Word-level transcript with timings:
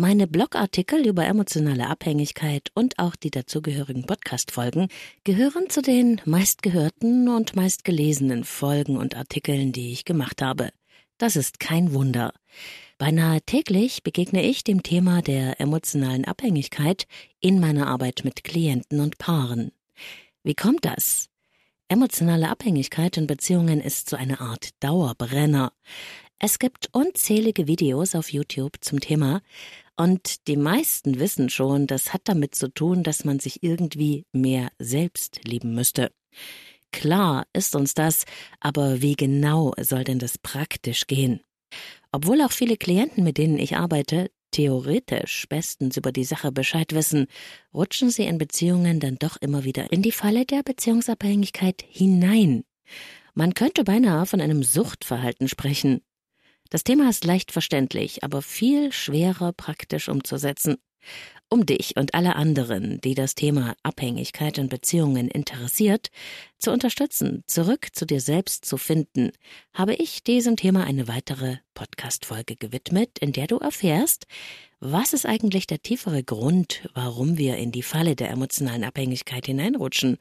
Meine 0.00 0.28
Blogartikel 0.28 1.08
über 1.08 1.26
emotionale 1.26 1.88
Abhängigkeit 1.88 2.70
und 2.72 3.00
auch 3.00 3.16
die 3.16 3.32
dazugehörigen 3.32 4.06
Podcast-Folgen 4.06 4.86
gehören 5.24 5.70
zu 5.70 5.82
den 5.82 6.20
meistgehörten 6.24 7.28
und 7.28 7.56
meistgelesenen 7.56 8.44
Folgen 8.44 8.96
und 8.96 9.16
Artikeln, 9.16 9.72
die 9.72 9.90
ich 9.90 10.04
gemacht 10.04 10.40
habe. 10.40 10.70
Das 11.18 11.34
ist 11.34 11.58
kein 11.58 11.94
Wunder. 11.94 12.32
Beinahe 12.96 13.42
täglich 13.42 14.04
begegne 14.04 14.44
ich 14.44 14.62
dem 14.62 14.84
Thema 14.84 15.20
der 15.20 15.60
emotionalen 15.60 16.26
Abhängigkeit 16.26 17.08
in 17.40 17.58
meiner 17.58 17.88
Arbeit 17.88 18.20
mit 18.22 18.44
Klienten 18.44 19.00
und 19.00 19.18
Paaren. 19.18 19.72
Wie 20.44 20.54
kommt 20.54 20.84
das? 20.84 21.28
Emotionale 21.88 22.50
Abhängigkeit 22.50 23.16
in 23.16 23.26
Beziehungen 23.26 23.80
ist 23.80 24.10
so 24.10 24.16
eine 24.16 24.40
Art 24.40 24.68
Dauerbrenner. 24.78 25.72
Es 26.38 26.60
gibt 26.60 26.88
unzählige 26.92 27.66
Videos 27.66 28.14
auf 28.14 28.32
YouTube 28.32 28.76
zum 28.80 29.00
Thema 29.00 29.42
und 29.98 30.46
die 30.46 30.56
meisten 30.56 31.18
wissen 31.18 31.50
schon, 31.50 31.86
das 31.86 32.12
hat 32.12 32.22
damit 32.24 32.54
zu 32.54 32.72
tun, 32.72 33.02
dass 33.02 33.24
man 33.24 33.40
sich 33.40 33.62
irgendwie 33.62 34.24
mehr 34.32 34.70
selbst 34.78 35.40
lieben 35.44 35.74
müsste. 35.74 36.12
Klar 36.92 37.46
ist 37.52 37.74
uns 37.74 37.94
das, 37.94 38.24
aber 38.60 39.02
wie 39.02 39.16
genau 39.16 39.74
soll 39.78 40.04
denn 40.04 40.18
das 40.18 40.38
praktisch 40.38 41.06
gehen? 41.06 41.40
Obwohl 42.12 42.40
auch 42.42 42.52
viele 42.52 42.76
Klienten, 42.76 43.24
mit 43.24 43.38
denen 43.38 43.58
ich 43.58 43.76
arbeite, 43.76 44.30
theoretisch 44.52 45.46
bestens 45.48 45.96
über 45.96 46.12
die 46.12 46.24
Sache 46.24 46.52
Bescheid 46.52 46.94
wissen, 46.94 47.26
rutschen 47.74 48.10
sie 48.10 48.24
in 48.24 48.38
Beziehungen 48.38 49.00
dann 49.00 49.16
doch 49.16 49.36
immer 49.36 49.64
wieder 49.64 49.92
in 49.92 50.02
die 50.02 50.12
Falle 50.12 50.46
der 50.46 50.62
Beziehungsabhängigkeit 50.62 51.84
hinein. 51.86 52.64
Man 53.34 53.54
könnte 53.54 53.84
beinahe 53.84 54.26
von 54.26 54.40
einem 54.40 54.62
Suchtverhalten 54.62 55.48
sprechen. 55.48 56.00
Das 56.70 56.84
Thema 56.84 57.08
ist 57.08 57.24
leicht 57.24 57.50
verständlich, 57.50 58.24
aber 58.24 58.42
viel 58.42 58.92
schwerer 58.92 59.52
praktisch 59.52 60.08
umzusetzen. 60.08 60.76
Um 61.48 61.64
dich 61.64 61.96
und 61.96 62.12
alle 62.12 62.36
anderen, 62.36 63.00
die 63.00 63.14
das 63.14 63.34
Thema 63.34 63.74
Abhängigkeit 63.82 64.58
in 64.58 64.68
Beziehungen 64.68 65.28
interessiert, 65.28 66.10
zu 66.58 66.70
unterstützen, 66.70 67.42
zurück 67.46 67.88
zu 67.94 68.04
dir 68.04 68.20
selbst 68.20 68.66
zu 68.66 68.76
finden, 68.76 69.30
habe 69.72 69.94
ich 69.94 70.22
diesem 70.22 70.56
Thema 70.56 70.84
eine 70.84 71.08
weitere 71.08 71.56
Podcast-Folge 71.72 72.56
gewidmet, 72.56 73.18
in 73.20 73.32
der 73.32 73.46
du 73.46 73.56
erfährst, 73.56 74.26
was 74.78 75.14
ist 75.14 75.24
eigentlich 75.24 75.66
der 75.66 75.80
tiefere 75.80 76.22
Grund, 76.22 76.86
warum 76.92 77.38
wir 77.38 77.56
in 77.56 77.72
die 77.72 77.82
Falle 77.82 78.14
der 78.14 78.28
emotionalen 78.28 78.84
Abhängigkeit 78.84 79.46
hineinrutschen 79.46 80.18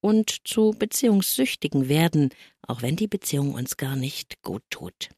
und 0.00 0.46
zu 0.46 0.74
Beziehungssüchtigen 0.76 1.88
werden, 1.88 2.30
auch 2.66 2.82
wenn 2.82 2.96
die 2.96 3.08
Beziehung 3.08 3.54
uns 3.54 3.76
gar 3.76 3.94
nicht 3.94 4.42
gut 4.42 4.64
tut. 4.70 5.10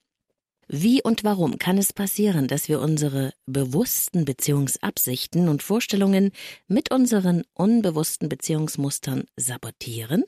Wie 0.69 1.00
und 1.00 1.22
warum 1.22 1.59
kann 1.59 1.78
es 1.78 1.92
passieren, 1.92 2.48
dass 2.48 2.69
wir 2.69 2.81
unsere 2.81 3.33
bewussten 3.47 4.25
Beziehungsabsichten 4.25 5.48
und 5.48 5.62
Vorstellungen 5.62 6.33
mit 6.67 6.91
unseren 6.91 7.45
unbewussten 7.55 8.28
Beziehungsmustern 8.28 9.25
sabotieren? 9.36 10.25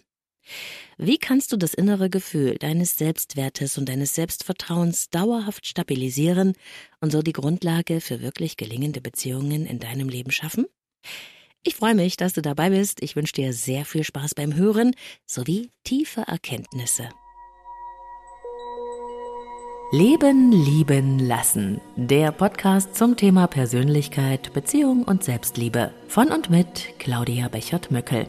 Wie 0.97 1.19
kannst 1.19 1.53
du 1.53 1.57
das 1.57 1.75
innere 1.75 2.09
Gefühl 2.09 2.55
deines 2.55 2.97
Selbstwertes 2.97 3.79
und 3.79 3.89
deines 3.89 4.15
Selbstvertrauens 4.15 5.11
dauerhaft 5.11 5.67
stabilisieren 5.67 6.55
und 7.01 7.11
so 7.11 7.21
die 7.21 7.33
Grundlage 7.33 8.01
für 8.01 8.21
wirklich 8.21 8.57
gelingende 8.57 9.01
Beziehungen 9.01 9.67
in 9.67 9.81
deinem 9.81 10.09
Leben 10.09 10.31
schaffen? 10.31 10.67
Ich 11.65 11.75
freue 11.75 11.95
mich, 11.97 12.17
dass 12.17 12.33
du 12.33 12.43
dabei 12.43 12.71
bist. 12.71 13.03
Ich 13.03 13.17
wünsche 13.17 13.35
dir 13.35 13.53
sehr 13.53 13.85
viel 13.85 14.05
Spaß 14.05 14.35
beim 14.35 14.55
Hören 14.55 14.95
sowie 15.27 15.71
tiefe 15.85 16.23
Erkenntnisse. 16.23 17.09
Leben, 19.91 20.53
lieben, 20.53 21.19
lassen. 21.19 21.81
Der 21.97 22.31
Podcast 22.31 22.95
zum 22.95 23.17
Thema 23.17 23.47
Persönlichkeit, 23.47 24.53
Beziehung 24.53 25.03
und 25.03 25.25
Selbstliebe. 25.25 25.95
Von 26.09 26.29
und 26.29 26.51
mit 26.51 26.99
Claudia 26.99 27.49
Bechert-Möckel. 27.49 28.27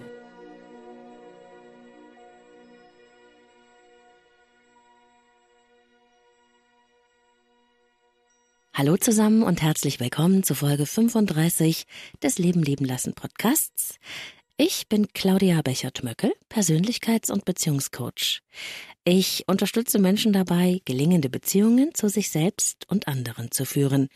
Hallo 8.74 8.96
zusammen 8.96 9.44
und 9.44 9.62
herzlich 9.62 10.00
willkommen 10.00 10.44
zu 10.44 10.56
Folge 10.56 10.86
35 10.86 11.84
des 12.24 12.38
Leben, 12.38 12.64
lieben, 12.64 12.86
lassen 12.86 13.16
Podcasts. 13.16 14.00
Ich 14.62 14.90
bin 14.90 15.08
Claudia 15.14 15.62
Bechert-Möckel, 15.62 16.34
Persönlichkeits- 16.50 17.32
und 17.32 17.46
Beziehungscoach. 17.46 18.42
Ich 19.06 19.46
unterstütze 19.48 20.00
Menschen 20.00 20.34
dabei, 20.34 20.82
gelingende 20.84 21.30
Beziehungen 21.30 21.96
zu 21.96 22.10
sich 22.10 22.30
selbst 22.30 22.86
und 22.90 23.08
anderen 23.08 23.52
zu 23.52 23.64
führen. 23.64 24.10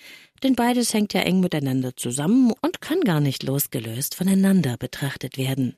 Denn 0.44 0.56
beides 0.56 0.94
hängt 0.94 1.14
ja 1.14 1.22
eng 1.22 1.40
miteinander 1.40 1.96
zusammen 1.96 2.52
und 2.62 2.82
kann 2.82 3.00
gar 3.06 3.22
nicht 3.22 3.44
losgelöst 3.44 4.16
voneinander 4.16 4.76
betrachtet 4.76 5.38
werden. 5.38 5.78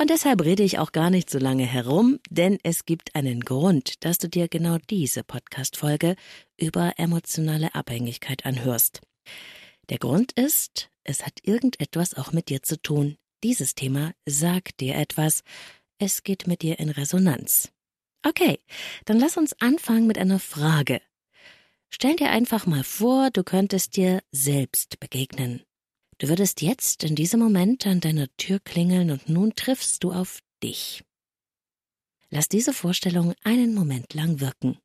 Und 0.00 0.10
deshalb 0.10 0.42
rede 0.42 0.64
ich 0.64 0.80
auch 0.80 0.90
gar 0.90 1.10
nicht 1.10 1.30
so 1.30 1.38
lange 1.38 1.64
herum, 1.64 2.18
denn 2.28 2.58
es 2.64 2.86
gibt 2.86 3.14
einen 3.14 3.42
Grund, 3.42 4.04
dass 4.04 4.18
du 4.18 4.28
dir 4.28 4.48
genau 4.48 4.78
diese 4.90 5.22
Podcast-Folge 5.22 6.16
über 6.56 6.94
emotionale 6.96 7.72
Abhängigkeit 7.76 8.46
anhörst. 8.46 9.00
Der 9.90 9.98
Grund 9.98 10.32
ist, 10.32 10.90
es 11.04 11.24
hat 11.24 11.34
irgendetwas 11.44 12.14
auch 12.14 12.32
mit 12.32 12.48
dir 12.48 12.64
zu 12.64 12.82
tun. 12.82 13.16
Dieses 13.42 13.74
Thema 13.74 14.12
sagt 14.24 14.80
dir 14.80 14.96
etwas. 14.96 15.42
Es 15.98 16.22
geht 16.22 16.46
mit 16.46 16.62
dir 16.62 16.78
in 16.78 16.90
Resonanz. 16.90 17.72
Okay, 18.22 18.58
dann 19.04 19.18
lass 19.18 19.36
uns 19.36 19.52
anfangen 19.60 20.06
mit 20.06 20.18
einer 20.18 20.38
Frage. 20.38 21.00
Stell 21.88 22.16
dir 22.16 22.30
einfach 22.30 22.66
mal 22.66 22.82
vor, 22.82 23.30
du 23.30 23.44
könntest 23.44 23.96
dir 23.96 24.22
selbst 24.32 24.98
begegnen. 24.98 25.62
Du 26.18 26.28
würdest 26.28 26.62
jetzt 26.62 27.04
in 27.04 27.14
diesem 27.14 27.40
Moment 27.40 27.86
an 27.86 28.00
deiner 28.00 28.28
Tür 28.36 28.58
klingeln 28.60 29.10
und 29.10 29.28
nun 29.28 29.54
triffst 29.54 30.02
du 30.02 30.12
auf 30.12 30.40
dich. 30.62 31.04
Lass 32.30 32.48
diese 32.48 32.72
Vorstellung 32.72 33.34
einen 33.44 33.74
Moment 33.74 34.14
lang 34.14 34.40
wirken. 34.40 34.78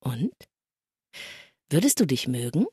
Und? 0.00 0.34
Würdest 1.68 2.00
du 2.00 2.06
dich 2.06 2.28
mögen? 2.28 2.66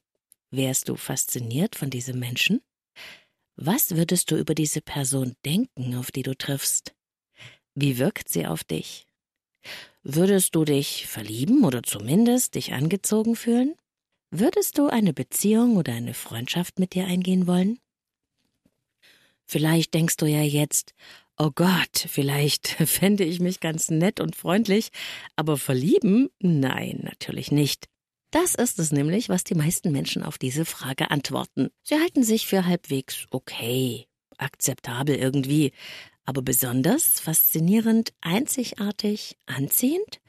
Wärst 0.51 0.89
du 0.89 0.95
fasziniert 0.95 1.75
von 1.75 1.89
diesem 1.89 2.19
Menschen? 2.19 2.61
Was 3.55 3.95
würdest 3.95 4.31
du 4.31 4.37
über 4.37 4.55
diese 4.55 4.81
Person 4.81 5.35
denken, 5.45 5.95
auf 5.95 6.11
die 6.11 6.23
du 6.23 6.35
triffst? 6.35 6.95
Wie 7.75 7.97
wirkt 7.97 8.29
sie 8.29 8.47
auf 8.47 8.63
dich? 8.63 9.07
Würdest 10.03 10.55
du 10.55 10.65
dich 10.65 11.07
verlieben 11.07 11.63
oder 11.63 11.83
zumindest 11.83 12.55
dich 12.55 12.73
angezogen 12.73 13.35
fühlen? 13.35 13.75
Würdest 14.31 14.77
du 14.77 14.87
eine 14.87 15.13
Beziehung 15.13 15.77
oder 15.77 15.93
eine 15.93 16.13
Freundschaft 16.13 16.79
mit 16.79 16.93
dir 16.93 17.05
eingehen 17.05 17.47
wollen? 17.47 17.79
Vielleicht 19.45 19.93
denkst 19.93 20.17
du 20.17 20.25
ja 20.25 20.41
jetzt, 20.41 20.93
oh 21.37 21.51
Gott, 21.53 22.07
vielleicht 22.07 22.67
fände 22.87 23.23
ich 23.23 23.39
mich 23.39 23.59
ganz 23.59 23.91
nett 23.91 24.19
und 24.19 24.35
freundlich, 24.35 24.89
aber 25.35 25.57
verlieben? 25.57 26.29
Nein, 26.39 27.01
natürlich 27.03 27.51
nicht. 27.51 27.85
Das 28.33 28.55
ist 28.55 28.79
es 28.79 28.91
nämlich, 28.91 29.29
was 29.29 29.43
die 29.43 29.53
meisten 29.53 29.91
Menschen 29.91 30.23
auf 30.23 30.39
diese 30.39 30.65
Frage 30.65 31.11
antworten. 31.11 31.69
Sie 31.83 31.93
halten 31.93 32.23
sich 32.23 32.47
für 32.47 32.65
halbwegs 32.65 33.27
okay, 33.29 34.07
akzeptabel 34.39 35.15
irgendwie, 35.15 35.71
aber 36.25 36.41
besonders 36.41 37.19
faszinierend, 37.19 38.11
einzigartig, 38.21 39.37
anziehend? 39.45 40.19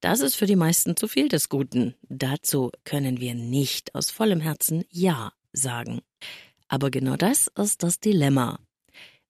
Das 0.00 0.20
ist 0.20 0.34
für 0.34 0.44
die 0.44 0.54
meisten 0.54 0.98
zu 0.98 1.08
viel 1.08 1.30
des 1.30 1.48
Guten. 1.48 1.94
Dazu 2.10 2.72
können 2.84 3.20
wir 3.20 3.34
nicht 3.34 3.94
aus 3.94 4.10
vollem 4.10 4.40
Herzen 4.40 4.84
Ja 4.90 5.32
sagen. 5.54 6.02
Aber 6.68 6.90
genau 6.90 7.16
das 7.16 7.50
ist 7.56 7.82
das 7.82 8.00
Dilemma. 8.00 8.60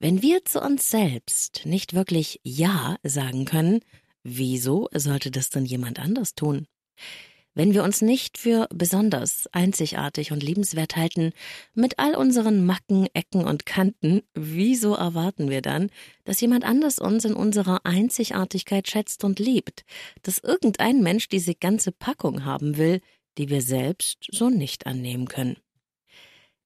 Wenn 0.00 0.20
wir 0.20 0.44
zu 0.44 0.60
uns 0.60 0.90
selbst 0.90 1.64
nicht 1.64 1.94
wirklich 1.94 2.40
Ja 2.42 2.96
sagen 3.04 3.44
können, 3.44 3.82
wieso 4.24 4.88
sollte 4.92 5.30
das 5.30 5.48
dann 5.48 5.64
jemand 5.64 6.00
anders 6.00 6.34
tun? 6.34 6.66
Wenn 7.56 7.72
wir 7.72 7.84
uns 7.84 8.02
nicht 8.02 8.36
für 8.36 8.68
besonders, 8.68 9.48
einzigartig 9.50 10.30
und 10.30 10.42
liebenswert 10.42 10.94
halten, 10.94 11.32
mit 11.72 11.98
all 11.98 12.14
unseren 12.14 12.66
Macken, 12.66 13.08
Ecken 13.14 13.46
und 13.46 13.64
Kanten, 13.64 14.20
wieso 14.34 14.92
erwarten 14.92 15.48
wir 15.48 15.62
dann, 15.62 15.88
dass 16.24 16.42
jemand 16.42 16.64
anders 16.66 16.98
uns 16.98 17.24
in 17.24 17.32
unserer 17.32 17.86
Einzigartigkeit 17.86 18.90
schätzt 18.90 19.24
und 19.24 19.38
liebt, 19.38 19.86
dass 20.20 20.38
irgendein 20.38 21.00
Mensch 21.02 21.30
diese 21.30 21.54
ganze 21.54 21.92
Packung 21.92 22.44
haben 22.44 22.76
will, 22.76 23.00
die 23.38 23.48
wir 23.48 23.62
selbst 23.62 24.28
so 24.30 24.50
nicht 24.50 24.86
annehmen 24.86 25.26
können? 25.26 25.56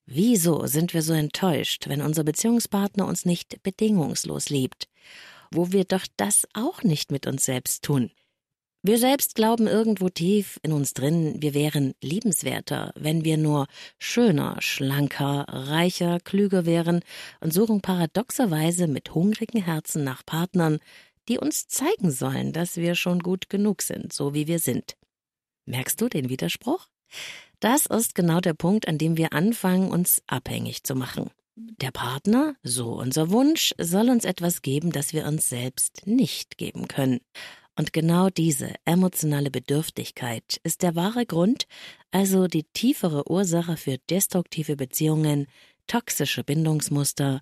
Wieso 0.07 0.67
sind 0.67 0.93
wir 0.93 1.03
so 1.03 1.13
enttäuscht, 1.13 1.87
wenn 1.87 2.03
unser 2.03 2.25
Beziehungspartner 2.25 3.07
uns 3.07 3.25
nicht 3.25 3.63
bedingungslos 3.63 4.49
liebt, 4.49 4.89
wo 5.53 5.71
wir 5.71 5.85
doch 5.85 6.05
das 6.17 6.49
auch 6.53 6.83
nicht 6.83 7.13
mit 7.13 7.29
uns 7.29 7.45
selbst 7.45 7.85
tun? 7.85 8.11
Wir 8.83 8.97
selbst 8.97 9.35
glauben 9.35 9.67
irgendwo 9.67 10.09
tief 10.09 10.59
in 10.63 10.73
uns 10.73 10.95
drin, 10.95 11.35
wir 11.39 11.53
wären 11.53 11.93
liebenswerter, 12.01 12.95
wenn 12.97 13.27
wir 13.27 13.37
nur 13.37 13.67
schöner, 13.99 14.57
schlanker, 14.61 15.45
reicher, 15.49 16.19
klüger 16.19 16.65
wären 16.65 17.01
und 17.41 17.53
suchen 17.53 17.83
paradoxerweise 17.83 18.87
mit 18.87 19.15
hungrigen 19.15 19.63
Herzen 19.63 20.03
nach 20.03 20.25
Partnern, 20.25 20.79
die 21.29 21.37
uns 21.37 21.69
zeigen 21.69 22.11
sollen, 22.11 22.55
dass 22.55 22.79
wir 22.79 22.95
schon 22.95 23.19
gut 23.19 23.51
genug 23.51 23.83
sind, 23.83 24.15
so 24.15 24.33
wie 24.33 24.47
wir 24.47 24.59
sind. 24.59 24.97
Merkst 25.67 26.01
du 26.01 26.09
den 26.09 26.31
Widerspruch? 26.31 26.87
Das 27.61 27.85
ist 27.85 28.15
genau 28.15 28.41
der 28.41 28.55
Punkt, 28.55 28.89
an 28.89 28.97
dem 28.97 29.19
wir 29.19 29.35
anfangen, 29.35 29.91
uns 29.91 30.23
abhängig 30.27 30.85
zu 30.85 30.95
machen. 30.95 31.31
Der 31.55 31.91
Partner, 31.91 32.55
so 32.63 32.95
unser 32.95 33.31
Wunsch, 33.31 33.75
soll 33.79 34.09
uns 34.09 34.25
etwas 34.25 34.63
geben, 34.63 34.91
das 34.93 35.13
wir 35.13 35.27
uns 35.27 35.51
selbst 35.51 36.07
nicht 36.07 36.57
geben 36.57 36.89
können. 36.89 37.21
Und 37.77 37.93
genau 37.93 38.29
diese 38.29 38.75
emotionale 38.85 39.51
Bedürftigkeit 39.51 40.61
ist 40.65 40.83
der 40.83 40.95
wahre 40.97 41.25
Grund, 41.25 41.67
also 42.11 42.47
die 42.47 42.65
tiefere 42.65 43.31
Ursache 43.31 43.77
für 43.77 43.99
destruktive 44.11 44.77
Beziehungen, 44.77 45.47
toxische 45.87 46.45
Bindungsmuster, 46.45 47.41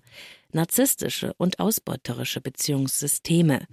narzisstische 0.51 1.33
und 1.37 1.59
ausbeuterische 1.59 2.41
Beziehungssysteme, 2.41 3.67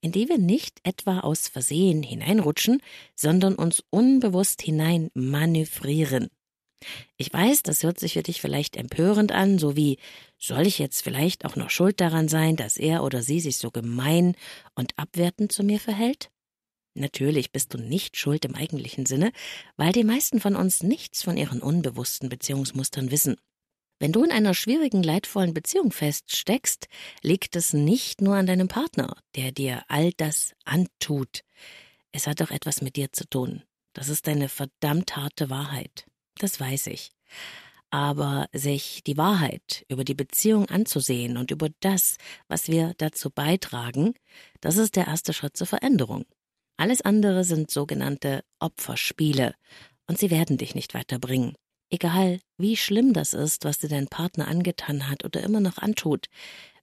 in 0.00 0.12
die 0.12 0.28
wir 0.28 0.38
nicht 0.38 0.80
etwa 0.82 1.20
aus 1.20 1.48
Versehen 1.48 2.02
hineinrutschen, 2.02 2.82
sondern 3.14 3.54
uns 3.54 3.82
unbewusst 3.90 4.62
hinein 4.62 5.10
manövrieren. 5.14 6.28
Ich 7.16 7.32
weiß, 7.32 7.62
das 7.62 7.82
hört 7.82 8.00
sich 8.00 8.14
für 8.14 8.22
dich 8.22 8.40
vielleicht 8.40 8.76
empörend 8.76 9.32
an, 9.32 9.58
so 9.58 9.76
wie 9.76 9.98
soll 10.40 10.66
ich 10.66 10.78
jetzt 10.78 11.02
vielleicht 11.02 11.44
auch 11.44 11.54
noch 11.54 11.70
schuld 11.70 12.00
daran 12.00 12.28
sein, 12.28 12.56
dass 12.56 12.76
er 12.76 13.04
oder 13.04 13.22
sie 13.22 13.40
sich 13.40 13.58
so 13.58 13.70
gemein 13.70 14.34
und 14.74 14.98
abwertend 14.98 15.52
zu 15.52 15.62
mir 15.62 15.78
verhält? 15.78 16.30
Natürlich 16.94 17.52
bist 17.52 17.72
du 17.72 17.78
nicht 17.78 18.16
schuld 18.16 18.44
im 18.44 18.56
eigentlichen 18.56 19.06
Sinne, 19.06 19.32
weil 19.76 19.92
die 19.92 20.02
meisten 20.02 20.40
von 20.40 20.56
uns 20.56 20.82
nichts 20.82 21.22
von 21.22 21.36
ihren 21.36 21.62
unbewussten 21.62 22.28
Beziehungsmustern 22.28 23.10
wissen. 23.10 23.36
Wenn 24.00 24.12
du 24.12 24.24
in 24.24 24.32
einer 24.32 24.54
schwierigen, 24.54 25.02
leidvollen 25.02 25.52
Beziehung 25.52 25.92
feststeckst, 25.92 26.88
liegt 27.22 27.54
es 27.54 27.74
nicht 27.74 28.22
nur 28.22 28.34
an 28.34 28.46
deinem 28.46 28.66
Partner, 28.66 29.14
der 29.36 29.52
dir 29.52 29.84
all 29.88 30.12
das 30.12 30.54
antut. 30.64 31.42
Es 32.10 32.26
hat 32.26 32.40
doch 32.40 32.50
etwas 32.50 32.80
mit 32.80 32.96
dir 32.96 33.12
zu 33.12 33.28
tun. 33.28 33.62
Das 33.92 34.08
ist 34.08 34.26
eine 34.26 34.48
verdammt 34.48 35.16
harte 35.16 35.50
Wahrheit. 35.50 36.06
Das 36.38 36.58
weiß 36.58 36.86
ich. 36.86 37.10
Aber 37.90 38.48
sich 38.52 39.02
die 39.04 39.16
Wahrheit 39.16 39.84
über 39.88 40.04
die 40.04 40.14
Beziehung 40.14 40.66
anzusehen 40.66 41.36
und 41.36 41.50
über 41.50 41.68
das, 41.80 42.16
was 42.48 42.68
wir 42.68 42.94
dazu 42.98 43.30
beitragen, 43.30 44.14
das 44.60 44.76
ist 44.76 44.96
der 44.96 45.08
erste 45.08 45.32
Schritt 45.32 45.56
zur 45.56 45.66
Veränderung. 45.66 46.24
Alles 46.76 47.02
andere 47.02 47.44
sind 47.44 47.70
sogenannte 47.70 48.42
Opferspiele, 48.58 49.54
und 50.10 50.18
sie 50.18 50.32
werden 50.32 50.56
dich 50.56 50.74
nicht 50.74 50.92
weiterbringen. 50.92 51.54
Egal, 51.88 52.40
wie 52.58 52.76
schlimm 52.76 53.12
das 53.12 53.32
ist, 53.32 53.64
was 53.64 53.78
dir 53.78 53.88
dein 53.88 54.08
Partner 54.08 54.48
angetan 54.48 55.08
hat 55.08 55.24
oder 55.24 55.40
immer 55.40 55.60
noch 55.60 55.78
antut, 55.78 56.26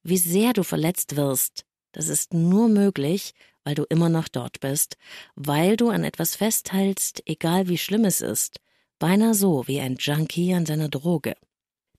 wie 0.01 0.17
sehr 0.17 0.53
du 0.53 0.63
verletzt 0.63 1.17
wirst, 1.17 1.65
das 1.91 2.07
ist 2.07 2.33
nur 2.33 2.69
möglich, 2.69 3.33
weil 3.65 3.75
du 3.75 3.83
immer 3.83 4.07
noch 4.07 4.29
dort 4.29 4.61
bist, 4.61 4.95
weil 5.35 5.75
du 5.75 5.89
an 5.89 6.05
etwas 6.05 6.37
festhältst, 6.37 7.21
egal 7.25 7.67
wie 7.67 7.77
schlimm 7.77 8.05
es 8.05 8.21
ist, 8.21 8.61
beinahe 8.99 9.33
so 9.33 9.67
wie 9.67 9.79
ein 9.79 9.97
Junkie 9.97 10.53
an 10.53 10.65
seiner 10.65 10.89
Droge. 10.89 11.35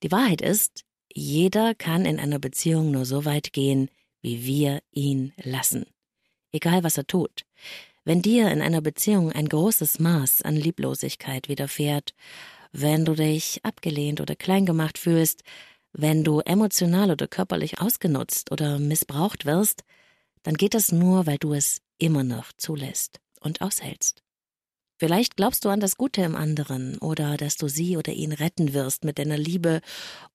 Die 0.03 0.13
Wahrheit 0.13 0.41
ist, 0.41 0.85
jeder 1.13 1.75
kann 1.75 2.05
in 2.05 2.21
einer 2.21 2.39
Beziehung 2.39 2.91
nur 2.91 3.05
so 3.05 3.25
weit 3.25 3.53
gehen, 3.53 3.91
wie 4.21 4.45
wir 4.45 4.81
ihn 4.93 5.33
lassen. 5.43 5.87
Egal 6.53 6.85
was 6.85 6.97
er 6.97 7.07
tut. 7.07 7.45
Wenn 8.05 8.23
dir 8.23 8.51
in 8.51 8.63
einer 8.63 8.81
Beziehung 8.81 9.33
ein 9.33 9.49
großes 9.49 9.99
Maß 9.99 10.43
an 10.43 10.57
Lieblosigkeit 10.57 11.49
widerfährt 11.49 12.15
wenn 12.73 13.05
du 13.05 13.15
dich 13.15 13.65
abgelehnt 13.65 14.21
oder 14.21 14.37
klein 14.37 14.67
gemacht 14.67 14.99
fühlst, 14.99 15.43
wenn 15.93 16.23
du 16.23 16.41
emotional 16.41 17.11
oder 17.11 17.27
körperlich 17.27 17.81
ausgenutzt 17.81 18.53
oder 18.53 18.79
missbraucht 18.79 19.47
wirst, 19.47 19.85
dann 20.43 20.55
geht 20.55 20.75
das 20.75 20.93
nur, 20.93 21.27
weil 21.27 21.39
du 21.39 21.55
es 21.55 21.81
immer 21.99 22.25
noch 22.25 22.53
zulässt 22.57 23.21
und 23.41 23.63
aushältst. 23.63 24.23
Vielleicht 24.99 25.37
glaubst 25.37 25.65
du 25.65 25.69
an 25.69 25.79
das 25.79 25.97
Gute 25.97 26.23
im 26.23 26.35
anderen 26.35 26.99
oder 26.99 27.37
dass 27.37 27.57
du 27.57 27.69
sie 27.69 27.97
oder 27.97 28.13
ihn 28.13 28.33
retten 28.33 28.75
wirst 28.75 29.05
mit 29.05 29.19
deiner 29.19 29.39
Liebe 29.39 29.81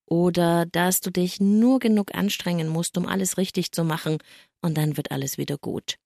oder 0.05 0.65
dass 0.65 1.01
du 1.01 1.11
dich 1.11 1.41
nur 1.41 1.79
genug 1.79 2.15
anstrengen 2.15 2.69
musst, 2.69 2.97
um 2.97 3.05
alles 3.05 3.37
richtig 3.37 3.73
zu 3.73 3.83
machen 3.83 4.19
und 4.61 4.77
dann 4.77 4.95
wird 4.95 5.11
alles 5.11 5.37
wieder 5.37 5.57
gut. 5.57 5.97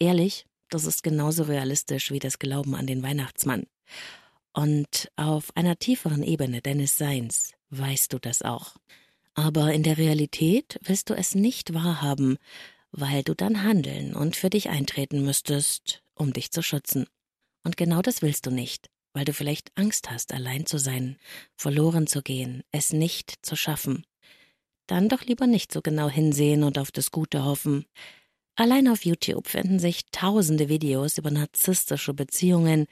Ehrlich, 0.00 0.46
das 0.68 0.84
ist 0.84 1.04
genauso 1.04 1.44
realistisch 1.44 2.10
wie 2.10 2.18
das 2.18 2.40
Glauben 2.40 2.74
an 2.74 2.88
den 2.88 3.04
Weihnachtsmann. 3.04 3.66
Und 4.52 5.08
auf 5.14 5.56
einer 5.56 5.78
tieferen 5.78 6.24
Ebene 6.24 6.60
deines 6.60 6.98
Seins 6.98 7.52
weißt 7.70 8.12
du 8.12 8.18
das 8.18 8.42
auch. 8.42 8.74
Aber 9.34 9.72
in 9.72 9.84
der 9.84 9.96
Realität 9.96 10.78
willst 10.82 11.08
du 11.08 11.14
es 11.14 11.36
nicht 11.36 11.72
wahrhaben, 11.72 12.36
weil 12.90 13.22
du 13.22 13.34
dann 13.34 13.62
handeln 13.62 14.14
und 14.14 14.34
für 14.34 14.50
dich 14.50 14.70
eintreten 14.70 15.24
müsstest, 15.24 16.02
um 16.14 16.32
dich 16.32 16.50
zu 16.50 16.62
schützen. 16.62 17.06
Und 17.64 17.76
genau 17.76 18.02
das 18.02 18.22
willst 18.22 18.46
du 18.46 18.50
nicht, 18.50 18.90
weil 19.12 19.24
du 19.24 19.32
vielleicht 19.32 19.70
Angst 19.76 20.10
hast, 20.10 20.32
allein 20.32 20.66
zu 20.66 20.78
sein, 20.78 21.16
verloren 21.56 22.06
zu 22.06 22.22
gehen, 22.22 22.62
es 22.72 22.92
nicht 22.92 23.34
zu 23.42 23.56
schaffen. 23.56 24.04
Dann 24.86 25.08
doch 25.08 25.22
lieber 25.22 25.46
nicht 25.46 25.72
so 25.72 25.80
genau 25.80 26.08
hinsehen 26.08 26.64
und 26.64 26.78
auf 26.78 26.90
das 26.90 27.10
Gute 27.10 27.44
hoffen. 27.44 27.86
Allein 28.54 28.88
auf 28.88 29.04
YouTube 29.04 29.48
finden 29.48 29.78
sich 29.78 30.10
tausende 30.10 30.68
Videos 30.68 31.16
über 31.16 31.30
narzisstische 31.30 32.12
Beziehungen 32.12 32.86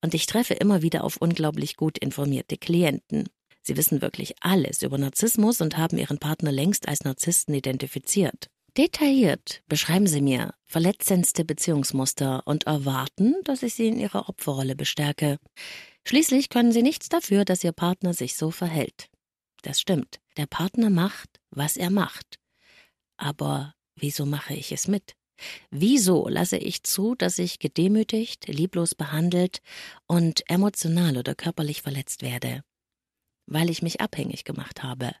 und 0.00 0.14
ich 0.14 0.26
treffe 0.26 0.54
immer 0.54 0.82
wieder 0.82 1.04
auf 1.04 1.18
unglaublich 1.18 1.76
gut 1.76 1.98
informierte 1.98 2.56
Klienten. 2.56 3.28
Sie 3.62 3.76
wissen 3.76 4.02
wirklich 4.02 4.34
alles 4.40 4.82
über 4.82 4.98
Narzissmus 4.98 5.60
und 5.60 5.78
haben 5.78 5.98
ihren 5.98 6.18
Partner 6.18 6.50
längst 6.50 6.88
als 6.88 7.04
Narzissten 7.04 7.54
identifiziert. 7.54 8.50
Detailliert 8.76 9.62
beschreiben 9.68 10.06
sie 10.06 10.20
mir 10.20 10.54
verletzendste 10.66 11.44
Beziehungsmuster 11.44 12.42
und 12.46 12.64
erwarten, 12.64 13.36
dass 13.44 13.62
ich 13.62 13.74
sie 13.74 13.86
in 13.86 13.98
ihrer 13.98 14.28
Opferrolle 14.28 14.74
bestärke. 14.74 15.38
Schließlich 16.04 16.48
können 16.48 16.72
sie 16.72 16.82
nichts 16.82 17.08
dafür, 17.08 17.44
dass 17.44 17.64
ihr 17.64 17.72
Partner 17.72 18.14
sich 18.14 18.36
so 18.36 18.50
verhält. 18.50 19.08
Das 19.62 19.80
stimmt. 19.80 20.20
Der 20.36 20.46
Partner 20.46 20.90
macht, 20.90 21.40
was 21.50 21.76
er 21.76 21.90
macht. 21.90 22.38
Aber 23.16 23.74
Wieso 23.96 24.26
mache 24.26 24.54
ich 24.54 24.72
es 24.72 24.88
mit? 24.88 25.14
Wieso 25.70 26.28
lasse 26.28 26.56
ich 26.56 26.82
zu, 26.82 27.14
dass 27.14 27.38
ich 27.38 27.58
gedemütigt, 27.58 28.46
lieblos 28.48 28.94
behandelt 28.94 29.60
und 30.06 30.48
emotional 30.48 31.16
oder 31.16 31.34
körperlich 31.34 31.82
verletzt 31.82 32.22
werde? 32.22 32.62
Weil 33.46 33.70
ich 33.70 33.82
mich 33.82 34.00
abhängig 34.00 34.44
gemacht 34.44 34.82
habe. 34.82 35.12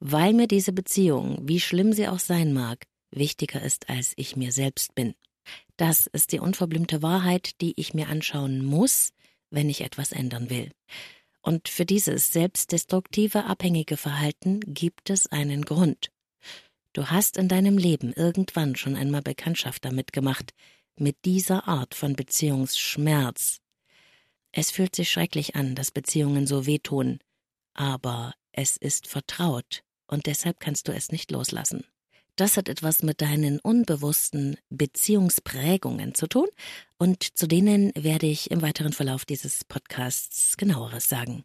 Weil 0.00 0.32
mir 0.32 0.46
diese 0.46 0.72
Beziehung, 0.72 1.38
wie 1.42 1.60
schlimm 1.60 1.92
sie 1.92 2.08
auch 2.08 2.18
sein 2.18 2.52
mag, 2.52 2.86
wichtiger 3.10 3.62
ist, 3.62 3.88
als 3.88 4.12
ich 4.16 4.36
mir 4.36 4.52
selbst 4.52 4.94
bin. 4.94 5.14
Das 5.76 6.06
ist 6.06 6.32
die 6.32 6.40
unverblümte 6.40 7.02
Wahrheit, 7.02 7.60
die 7.60 7.74
ich 7.76 7.94
mir 7.94 8.08
anschauen 8.08 8.64
muss, 8.64 9.12
wenn 9.50 9.68
ich 9.68 9.82
etwas 9.82 10.12
ändern 10.12 10.50
will. 10.50 10.70
Und 11.40 11.68
für 11.68 11.86
dieses 11.86 12.32
selbstdestruktive, 12.32 13.44
abhängige 13.44 13.96
Verhalten 13.96 14.60
gibt 14.60 15.10
es 15.10 15.26
einen 15.26 15.64
Grund. 15.64 16.10
Du 16.92 17.06
hast 17.06 17.36
in 17.36 17.46
deinem 17.46 17.78
Leben 17.78 18.12
irgendwann 18.12 18.74
schon 18.74 18.96
einmal 18.96 19.22
Bekanntschaft 19.22 19.84
damit 19.84 20.12
gemacht, 20.12 20.54
mit 20.98 21.24
dieser 21.24 21.68
Art 21.68 21.94
von 21.94 22.16
Beziehungsschmerz. 22.16 23.60
Es 24.50 24.70
fühlt 24.70 24.96
sich 24.96 25.10
schrecklich 25.10 25.54
an, 25.54 25.74
dass 25.74 25.90
Beziehungen 25.90 26.46
so 26.46 26.66
wehtun, 26.66 27.20
aber 27.74 28.32
es 28.56 28.76
ist 28.76 29.06
vertraut 29.06 29.84
und 30.08 30.26
deshalb 30.26 30.58
kannst 30.58 30.88
du 30.88 30.92
es 30.92 31.12
nicht 31.12 31.30
loslassen. 31.30 31.84
Das 32.34 32.56
hat 32.56 32.68
etwas 32.68 33.02
mit 33.02 33.22
deinen 33.22 33.60
unbewussten 33.60 34.58
Beziehungsprägungen 34.68 36.14
zu 36.14 36.26
tun 36.26 36.48
und 36.98 37.22
zu 37.22 37.46
denen 37.46 37.92
werde 37.94 38.26
ich 38.26 38.50
im 38.50 38.60
weiteren 38.60 38.92
Verlauf 38.92 39.24
dieses 39.24 39.64
Podcasts 39.64 40.56
genaueres 40.56 41.08
sagen. 41.08 41.44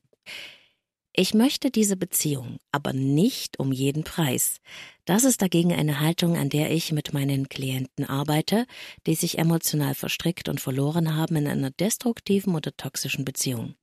Ich 1.13 1.34
möchte 1.34 1.72
diese 1.72 1.98
Beziehung, 1.98 2.60
aber 2.72 2.94
nicht 2.94 3.60
um 3.60 3.74
jeden 3.74 4.06
Preis. 4.06 4.62
Das 5.03 5.25
ist 5.25 5.41
dagegen 5.41 5.74
eine 5.74 6.00
Haltung, 6.00 6.38
an 6.38 6.48
der 6.48 6.72
ich 6.72 6.94
mit 6.94 7.12
meinen 7.12 7.50
Klienten 7.50 8.06
arbeite, 8.06 8.65
die 9.06 9.15
sich 9.15 9.38
emotional 9.38 9.94
verstrickt 9.94 10.48
und 10.48 10.62
verloren 10.62 11.18
haben 11.18 11.36
in 11.36 11.50
einer 11.50 11.70
destruktiven 11.70 12.56
oder 12.56 12.77
toxischen 12.77 13.25
Beziehung. 13.25 13.75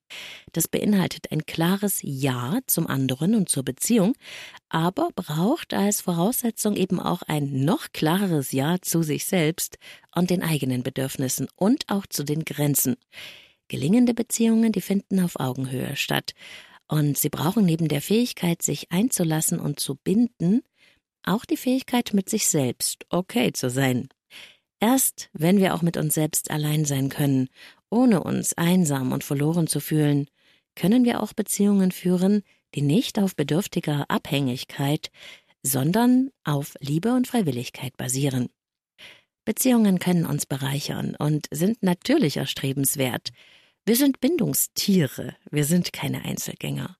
Das 0.53 0.69
beinhaltet 0.69 1.31
ein 1.31 1.45
klares 1.45 1.99
Ja 2.03 2.61
zum 2.67 2.87
anderen 2.87 3.35
und 3.35 3.51
zur 3.51 3.63
Beziehung, 3.63 4.15
aber 4.71 5.11
braucht 5.15 5.75
als 5.75 6.01
Voraussetzung 6.01 6.77
eben 6.77 6.99
auch 6.99 7.21
ein 7.21 7.63
noch 7.63 7.89
klareres 7.93 8.53
Ja 8.53 8.79
zu 8.81 9.03
sich 9.03 9.27
selbst 9.27 9.77
und 10.15 10.31
den 10.31 10.43
eigenen 10.43 10.83
Bedürfnissen 10.83 11.47
und 11.57 11.85
auch 11.89 12.07
zu 12.07 12.25
den 12.25 12.47
Grenzen. 12.47 12.97
Gelingende 13.71 14.15
Beziehungen, 14.15 14.73
die 14.73 14.81
finden 14.81 15.21
auf 15.21 15.39
Augenhöhe 15.39 15.95
statt 15.95 16.33
und 16.89 17.19
sie 17.19 17.29
brauchen 17.29 17.65
neben 17.65 17.89
der 17.89 18.03
Fähigkeit, 18.03 18.63
sich 18.63 18.91
einzulassen 18.91 19.61
und 19.61 19.79
zu 19.79 19.95
binden, 19.95 20.63
auch 21.23 21.45
die 21.45 21.57
Fähigkeit, 21.57 22.15
mit 22.15 22.29
sich 22.29 22.49
selbst 22.49 23.05
okay 23.11 23.53
zu 23.53 23.71
sein. 23.71 24.09
Erst 24.81 25.29
wenn 25.33 25.59
wir 25.59 25.75
auch 25.75 25.83
mit 25.83 25.97
uns 25.97 26.15
selbst 26.15 26.51
allein 26.51 26.85
sein 26.85 27.09
können, 27.09 27.49
ohne 27.91 28.23
uns 28.23 28.55
einsam 28.55 29.13
und 29.13 29.25
verloren 29.25 29.67
zu 29.67 29.81
fühlen, 29.81 30.29
können 30.75 31.05
wir 31.05 31.23
auch 31.23 31.33
Beziehungen 31.33 31.91
führen, 31.91 32.43
die 32.75 32.83
nicht 32.83 33.19
auf 33.19 33.35
bedürftiger 33.35 34.07
Abhängigkeit, 34.09 35.11
sondern 35.63 36.31
auf 36.45 36.75
Liebe 36.81 37.13
und 37.13 37.27
Freiwilligkeit 37.27 37.97
basieren. 37.97 38.49
Beziehungen 39.45 39.99
können 39.99 40.27
uns 40.27 40.47
bereichern 40.47 41.17
und 41.19 41.47
sind 41.51 41.83
natürlich 41.83 42.37
erstrebenswert, 42.37 43.31
Wir 43.89 43.97
sind 43.97 44.21
Bindungstiere, 44.21 45.35
wir 45.51 45.65
sind 45.65 45.95
keine 45.95 46.23
Einzelgänger. 46.23 46.99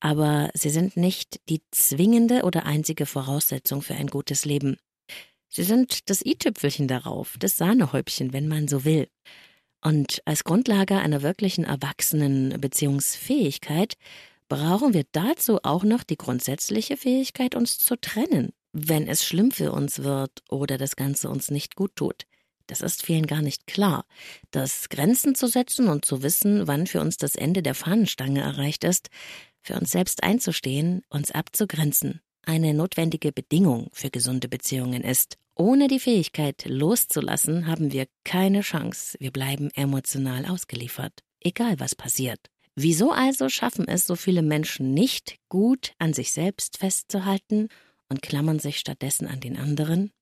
Aber 0.00 0.50
sie 0.52 0.68
sind 0.68 0.98
nicht 0.98 1.40
die 1.48 1.62
zwingende 1.70 2.42
oder 2.42 2.66
einzige 2.66 3.06
Voraussetzung 3.06 3.80
für 3.80 3.94
ein 3.94 4.08
gutes 4.08 4.44
Leben. 4.44 4.76
Sie 5.48 5.62
sind 5.62 6.10
das 6.10 6.20
i-Tüpfelchen 6.22 6.88
darauf, 6.88 7.36
das 7.38 7.56
Sahnehäubchen, 7.56 8.34
wenn 8.34 8.48
man 8.48 8.68
so 8.68 8.84
will. 8.84 9.08
Und 9.80 10.20
als 10.26 10.44
Grundlage 10.44 10.98
einer 10.98 11.22
wirklichen 11.22 11.64
erwachsenen 11.64 12.60
Beziehungsfähigkeit 12.60 13.94
brauchen 14.50 14.92
wir 14.92 15.06
dazu 15.12 15.60
auch 15.62 15.84
noch 15.84 16.02
die 16.02 16.18
grundsätzliche 16.18 16.98
Fähigkeit, 16.98 17.54
uns 17.54 17.78
zu 17.78 17.96
trennen, 17.96 18.52
wenn 18.74 19.08
es 19.08 19.24
schlimm 19.24 19.52
für 19.52 19.72
uns 19.72 20.02
wird 20.02 20.42
oder 20.50 20.76
das 20.76 20.96
Ganze 20.96 21.30
uns 21.30 21.50
nicht 21.50 21.76
gut 21.76 21.96
tut. 21.96 22.26
Das 22.70 22.82
ist 22.82 23.04
vielen 23.04 23.26
gar 23.26 23.42
nicht 23.42 23.66
klar. 23.66 24.04
Das 24.52 24.88
Grenzen 24.90 25.34
zu 25.34 25.48
setzen 25.48 25.88
und 25.88 26.04
zu 26.04 26.22
wissen, 26.22 26.68
wann 26.68 26.86
für 26.86 27.00
uns 27.00 27.16
das 27.16 27.34
Ende 27.34 27.64
der 27.64 27.74
Fahnenstange 27.74 28.40
erreicht 28.40 28.84
ist, 28.84 29.10
für 29.60 29.74
uns 29.74 29.90
selbst 29.90 30.22
einzustehen, 30.22 31.02
uns 31.08 31.32
abzugrenzen, 31.32 32.20
eine 32.42 32.72
notwendige 32.72 33.32
Bedingung 33.32 33.88
für 33.92 34.10
gesunde 34.10 34.46
Beziehungen 34.46 35.02
ist. 35.02 35.36
Ohne 35.56 35.88
die 35.88 35.98
Fähigkeit 35.98 36.64
loszulassen, 36.64 37.66
haben 37.66 37.90
wir 37.90 38.06
keine 38.22 38.60
Chance. 38.60 39.16
Wir 39.18 39.32
bleiben 39.32 39.70
emotional 39.74 40.46
ausgeliefert, 40.46 41.24
egal 41.40 41.80
was 41.80 41.96
passiert. 41.96 42.38
Wieso 42.76 43.10
also 43.10 43.48
schaffen 43.48 43.88
es 43.88 44.06
so 44.06 44.14
viele 44.14 44.42
Menschen 44.42 44.94
nicht, 44.94 45.38
gut 45.48 45.92
an 45.98 46.12
sich 46.12 46.30
selbst 46.30 46.78
festzuhalten 46.78 47.66
und 48.08 48.22
klammern 48.22 48.60
sich 48.60 48.78
stattdessen 48.78 49.26
an 49.26 49.40
den 49.40 49.58
anderen? 49.58 50.12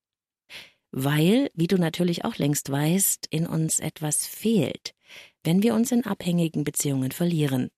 Weil, 0.91 1.51
wie 1.55 1.67
du 1.67 1.77
natürlich 1.77 2.25
auch 2.25 2.37
längst 2.37 2.71
weißt, 2.71 3.27
in 3.31 3.47
uns 3.47 3.79
etwas 3.79 4.27
fehlt, 4.27 4.95
wenn 5.45 5.63
wir 5.63 5.75
uns 5.75 5.93
in 5.93 6.05
abhängigen 6.05 6.65
Beziehungen 6.65 7.13
verlieren. 7.13 7.71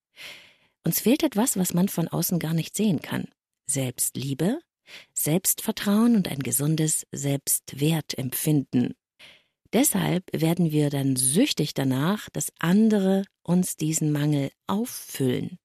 Uns 0.85 1.01
fehlt 1.01 1.23
etwas, 1.23 1.57
was 1.57 1.75
man 1.75 1.89
von 1.89 2.09
außen 2.09 2.39
gar 2.39 2.55
nicht 2.55 2.77
sehen 2.77 3.01
kann. 3.01 3.29
Selbstliebe, 3.67 4.61
Selbstvertrauen 5.15 6.17
und 6.17 6.29
ein 6.29 6.41
gesundes 6.41 7.07
Selbstwertempfinden. 7.13 8.95
Deshalb 9.73 10.25
werden 10.33 10.73
wir 10.73 10.91
dann 10.91 11.15
süchtig 11.17 11.75
danach, 11.75 12.29
dass 12.31 12.53
andere 12.59 13.25
uns 13.43 13.77
diesen 13.77 14.11
Mangel 14.11 14.51
auffüllen. 14.67 15.59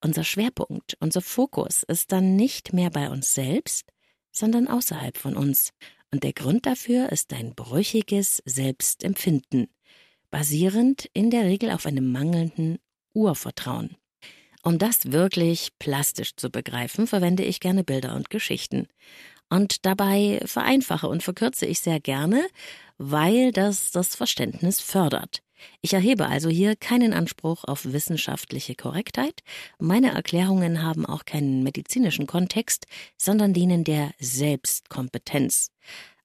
Unser 0.00 0.24
Schwerpunkt, 0.24 0.96
unser 1.00 1.20
Fokus 1.20 1.82
ist 1.84 2.12
dann 2.12 2.36
nicht 2.36 2.72
mehr 2.72 2.90
bei 2.90 3.10
uns 3.10 3.34
selbst, 3.34 3.90
sondern 4.32 4.68
außerhalb 4.68 5.16
von 5.16 5.36
uns. 5.36 5.72
Und 6.10 6.24
der 6.24 6.32
Grund 6.32 6.66
dafür 6.66 7.10
ist 7.12 7.32
ein 7.32 7.54
brüchiges 7.54 8.42
Selbstempfinden, 8.44 9.68
basierend 10.30 11.08
in 11.12 11.30
der 11.30 11.44
Regel 11.44 11.70
auf 11.70 11.86
einem 11.86 12.10
mangelnden 12.12 12.78
Urvertrauen. 13.12 13.96
Um 14.62 14.78
das 14.78 15.12
wirklich 15.12 15.70
plastisch 15.78 16.34
zu 16.36 16.50
begreifen, 16.50 17.06
verwende 17.06 17.44
ich 17.44 17.60
gerne 17.60 17.84
Bilder 17.84 18.14
und 18.14 18.30
Geschichten. 18.30 18.88
Und 19.50 19.86
dabei 19.86 20.40
vereinfache 20.44 21.08
und 21.08 21.22
verkürze 21.22 21.66
ich 21.66 21.80
sehr 21.80 22.00
gerne, 22.00 22.46
weil 22.98 23.52
das 23.52 23.92
das 23.92 24.14
Verständnis 24.14 24.80
fördert. 24.80 25.42
Ich 25.80 25.92
erhebe 25.92 26.26
also 26.26 26.48
hier 26.48 26.76
keinen 26.76 27.12
Anspruch 27.12 27.64
auf 27.64 27.84
wissenschaftliche 27.84 28.74
Korrektheit. 28.74 29.40
Meine 29.78 30.12
Erklärungen 30.14 30.82
haben 30.82 31.06
auch 31.06 31.24
keinen 31.24 31.62
medizinischen 31.62 32.26
Kontext, 32.26 32.86
sondern 33.16 33.52
dienen 33.52 33.84
der 33.84 34.12
Selbstkompetenz. 34.18 35.70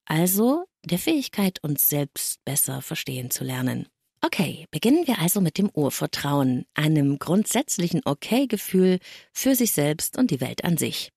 Also 0.06 0.66
der 0.86 1.00
Fähigkeit, 1.00 1.64
uns 1.64 1.88
selbst 1.88 2.44
besser 2.46 2.82
verstehen 2.82 3.32
zu 3.32 3.44
lernen. 3.44 3.88
Okay, 4.22 4.68
beginnen 4.72 5.06
wir 5.06 5.20
also 5.20 5.42
mit 5.42 5.58
dem 5.58 5.70
Urvertrauen, 5.74 6.66
einem 6.74 7.20
grundsätzlichen 7.20 8.02
Okay-Gefühl 8.06 9.00
für 9.34 9.54
sich 9.54 9.72
selbst 9.72 10.18
und 10.18 10.32
die 10.32 10.40
Welt 10.40 10.64
an 10.64 10.78
sich. 10.78 11.12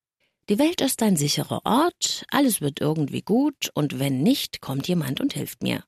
Die 0.49 0.59
Welt 0.59 0.81
ist 0.81 1.03
ein 1.03 1.17
sicherer 1.17 1.61
Ort, 1.65 2.25
alles 2.31 2.61
wird 2.61 2.81
irgendwie 2.81 3.23
gut 3.23 3.71
und 3.75 3.99
wenn 3.99 4.23
nicht, 4.23 4.61
kommt 4.61 4.87
jemand 4.89 5.21
und 5.21 5.35
hilft 5.35 5.63
mir. 5.63 5.83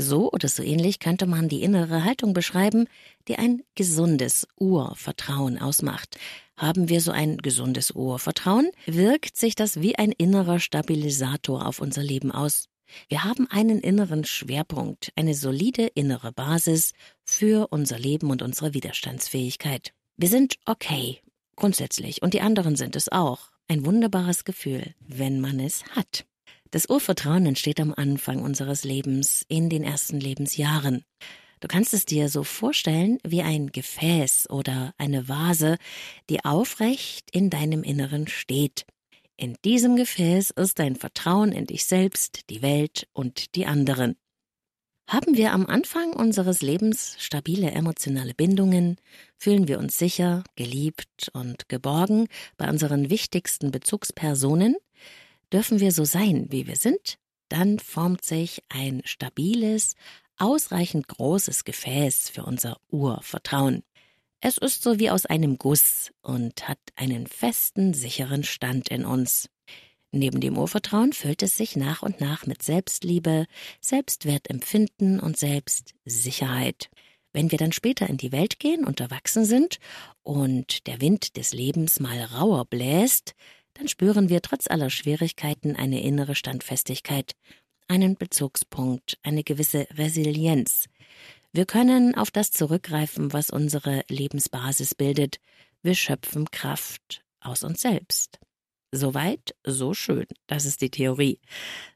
So 0.00 0.30
oder 0.30 0.46
so 0.46 0.62
ähnlich 0.62 1.00
könnte 1.00 1.26
man 1.26 1.48
die 1.48 1.62
innere 1.62 2.04
Haltung 2.04 2.32
beschreiben, 2.32 2.86
die 3.26 3.36
ein 3.36 3.62
gesundes 3.74 4.46
Urvertrauen 4.56 5.58
ausmacht. 5.58 6.16
Haben 6.56 6.88
wir 6.88 7.00
so 7.00 7.10
ein 7.10 7.38
gesundes 7.38 7.90
Urvertrauen, 7.90 8.70
wirkt 8.86 9.36
sich 9.36 9.56
das 9.56 9.80
wie 9.80 9.96
ein 9.96 10.12
innerer 10.12 10.60
Stabilisator 10.60 11.66
auf 11.66 11.80
unser 11.80 12.02
Leben 12.02 12.30
aus. 12.30 12.68
Wir 13.08 13.24
haben 13.24 13.48
einen 13.50 13.80
inneren 13.80 14.24
Schwerpunkt, 14.24 15.12
eine 15.16 15.34
solide 15.34 15.88
innere 15.88 16.32
Basis 16.32 16.92
für 17.24 17.66
unser 17.70 17.98
Leben 17.98 18.30
und 18.30 18.40
unsere 18.40 18.74
Widerstandsfähigkeit. 18.74 19.92
Wir 20.16 20.28
sind 20.28 20.58
okay, 20.64 21.20
grundsätzlich, 21.56 22.22
und 22.22 22.34
die 22.34 22.40
anderen 22.40 22.76
sind 22.76 22.94
es 22.94 23.10
auch. 23.10 23.50
Ein 23.66 23.84
wunderbares 23.84 24.44
Gefühl, 24.44 24.94
wenn 25.00 25.40
man 25.40 25.60
es 25.60 25.84
hat. 25.96 26.24
Das 26.70 26.90
Urvertrauen 26.90 27.46
entsteht 27.46 27.80
am 27.80 27.94
Anfang 27.96 28.42
unseres 28.42 28.84
Lebens, 28.84 29.44
in 29.48 29.70
den 29.70 29.82
ersten 29.82 30.20
Lebensjahren. 30.20 31.02
Du 31.60 31.68
kannst 31.68 31.94
es 31.94 32.04
dir 32.04 32.28
so 32.28 32.44
vorstellen 32.44 33.18
wie 33.26 33.42
ein 33.42 33.68
Gefäß 33.68 34.50
oder 34.50 34.92
eine 34.98 35.28
Vase, 35.28 35.76
die 36.28 36.44
aufrecht 36.44 37.30
in 37.32 37.48
deinem 37.48 37.82
Inneren 37.82 38.28
steht. 38.28 38.84
In 39.36 39.56
diesem 39.64 39.96
Gefäß 39.96 40.50
ist 40.50 40.78
dein 40.78 40.94
Vertrauen 40.94 41.52
in 41.52 41.64
dich 41.64 41.86
selbst, 41.86 42.50
die 42.50 42.60
Welt 42.60 43.08
und 43.12 43.54
die 43.54 43.66
anderen. 43.66 44.16
Haben 45.08 45.38
wir 45.38 45.52
am 45.52 45.66
Anfang 45.66 46.12
unseres 46.12 46.60
Lebens 46.60 47.16
stabile 47.18 47.70
emotionale 47.70 48.34
Bindungen, 48.34 48.96
fühlen 49.38 49.66
wir 49.66 49.78
uns 49.78 49.96
sicher, 49.96 50.44
geliebt 50.54 51.30
und 51.32 51.70
geborgen 51.70 52.28
bei 52.58 52.68
unseren 52.68 53.08
wichtigsten 53.08 53.70
Bezugspersonen, 53.70 54.76
dürfen 55.52 55.80
wir 55.80 55.92
so 55.92 56.04
sein, 56.04 56.46
wie 56.50 56.66
wir 56.66 56.76
sind, 56.76 57.18
dann 57.48 57.78
formt 57.78 58.24
sich 58.24 58.62
ein 58.68 59.02
stabiles, 59.04 59.94
ausreichend 60.36 61.08
großes 61.08 61.64
Gefäß 61.64 62.30
für 62.30 62.44
unser 62.44 62.78
Urvertrauen. 62.90 63.82
Es 64.40 64.56
ist 64.56 64.82
so 64.82 64.98
wie 64.98 65.10
aus 65.10 65.26
einem 65.26 65.58
Guss 65.58 66.12
und 66.22 66.68
hat 66.68 66.78
einen 66.94 67.26
festen, 67.26 67.92
sicheren 67.92 68.44
Stand 68.44 68.88
in 68.88 69.04
uns. 69.04 69.48
Neben 70.12 70.40
dem 70.40 70.56
Urvertrauen 70.56 71.12
füllt 71.12 71.42
es 71.42 71.56
sich 71.56 71.76
nach 71.76 72.02
und 72.02 72.20
nach 72.20 72.46
mit 72.46 72.62
Selbstliebe, 72.62 73.46
Selbstwertempfinden 73.80 75.20
und 75.20 75.36
Selbstsicherheit. 75.36 76.88
Wenn 77.32 77.50
wir 77.50 77.58
dann 77.58 77.72
später 77.72 78.08
in 78.08 78.16
die 78.16 78.32
Welt 78.32 78.58
gehen 78.58 78.84
und 78.84 79.00
erwachsen 79.00 79.44
sind 79.44 79.78
und 80.22 80.86
der 80.86 81.00
Wind 81.00 81.36
des 81.36 81.52
Lebens 81.52 82.00
mal 82.00 82.22
rauer 82.22 82.64
bläst, 82.64 83.34
dann 83.78 83.88
spüren 83.88 84.28
wir 84.28 84.42
trotz 84.42 84.66
aller 84.66 84.90
Schwierigkeiten 84.90 85.76
eine 85.76 86.02
innere 86.02 86.34
Standfestigkeit, 86.34 87.32
einen 87.86 88.16
Bezugspunkt, 88.16 89.18
eine 89.22 89.44
gewisse 89.44 89.86
Resilienz, 89.94 90.88
wir 91.52 91.64
können 91.64 92.14
auf 92.14 92.30
das 92.30 92.50
zurückgreifen, 92.50 93.32
was 93.32 93.50
unsere 93.50 94.04
Lebensbasis 94.08 94.94
bildet. 94.94 95.38
Wir 95.82 95.94
schöpfen 95.94 96.50
Kraft 96.50 97.24
aus 97.40 97.64
uns 97.64 97.80
selbst. 97.80 98.38
Soweit, 98.92 99.54
so 99.64 99.94
schön, 99.94 100.26
das 100.46 100.66
ist 100.66 100.82
die 100.82 100.90
Theorie. 100.90 101.40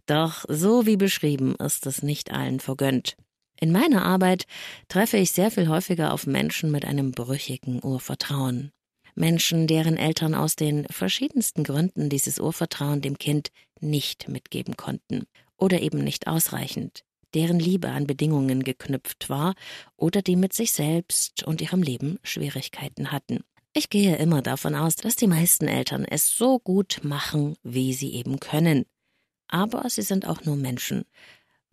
Doch 0.06 0.44
so 0.48 0.86
wie 0.86 0.96
beschrieben 0.96 1.54
ist 1.56 1.86
es 1.86 2.02
nicht 2.02 2.32
allen 2.32 2.60
vergönnt. 2.60 3.16
In 3.60 3.72
meiner 3.72 4.04
Arbeit 4.04 4.46
treffe 4.88 5.18
ich 5.18 5.32
sehr 5.32 5.50
viel 5.50 5.68
häufiger 5.68 6.12
auf 6.12 6.26
Menschen 6.26 6.70
mit 6.70 6.84
einem 6.84 7.12
brüchigen 7.12 7.82
Urvertrauen. 7.82 8.72
Menschen, 9.14 9.66
deren 9.66 9.96
Eltern 9.96 10.34
aus 10.34 10.56
den 10.56 10.86
verschiedensten 10.86 11.64
Gründen 11.64 12.08
dieses 12.08 12.38
Urvertrauen 12.38 13.00
dem 13.00 13.18
Kind 13.18 13.50
nicht 13.80 14.28
mitgeben 14.28 14.76
konnten 14.76 15.26
oder 15.56 15.80
eben 15.80 16.02
nicht 16.02 16.26
ausreichend 16.26 17.04
deren 17.34 17.58
Liebe 17.58 17.88
an 17.88 18.06
Bedingungen 18.06 18.62
geknüpft 18.62 19.28
war 19.28 19.54
oder 19.96 20.22
die 20.22 20.36
mit 20.36 20.52
sich 20.52 20.72
selbst 20.72 21.42
und 21.44 21.60
ihrem 21.60 21.82
Leben 21.82 22.18
Schwierigkeiten 22.22 23.12
hatten. 23.12 23.40
Ich 23.74 23.88
gehe 23.88 24.16
immer 24.16 24.42
davon 24.42 24.74
aus, 24.74 24.96
dass 24.96 25.16
die 25.16 25.26
meisten 25.26 25.66
Eltern 25.66 26.04
es 26.04 26.36
so 26.36 26.58
gut 26.58 27.00
machen, 27.02 27.56
wie 27.62 27.94
sie 27.94 28.12
eben 28.12 28.38
können. 28.38 28.84
Aber 29.48 29.88
sie 29.88 30.02
sind 30.02 30.26
auch 30.26 30.44
nur 30.44 30.56
Menschen. 30.56 31.04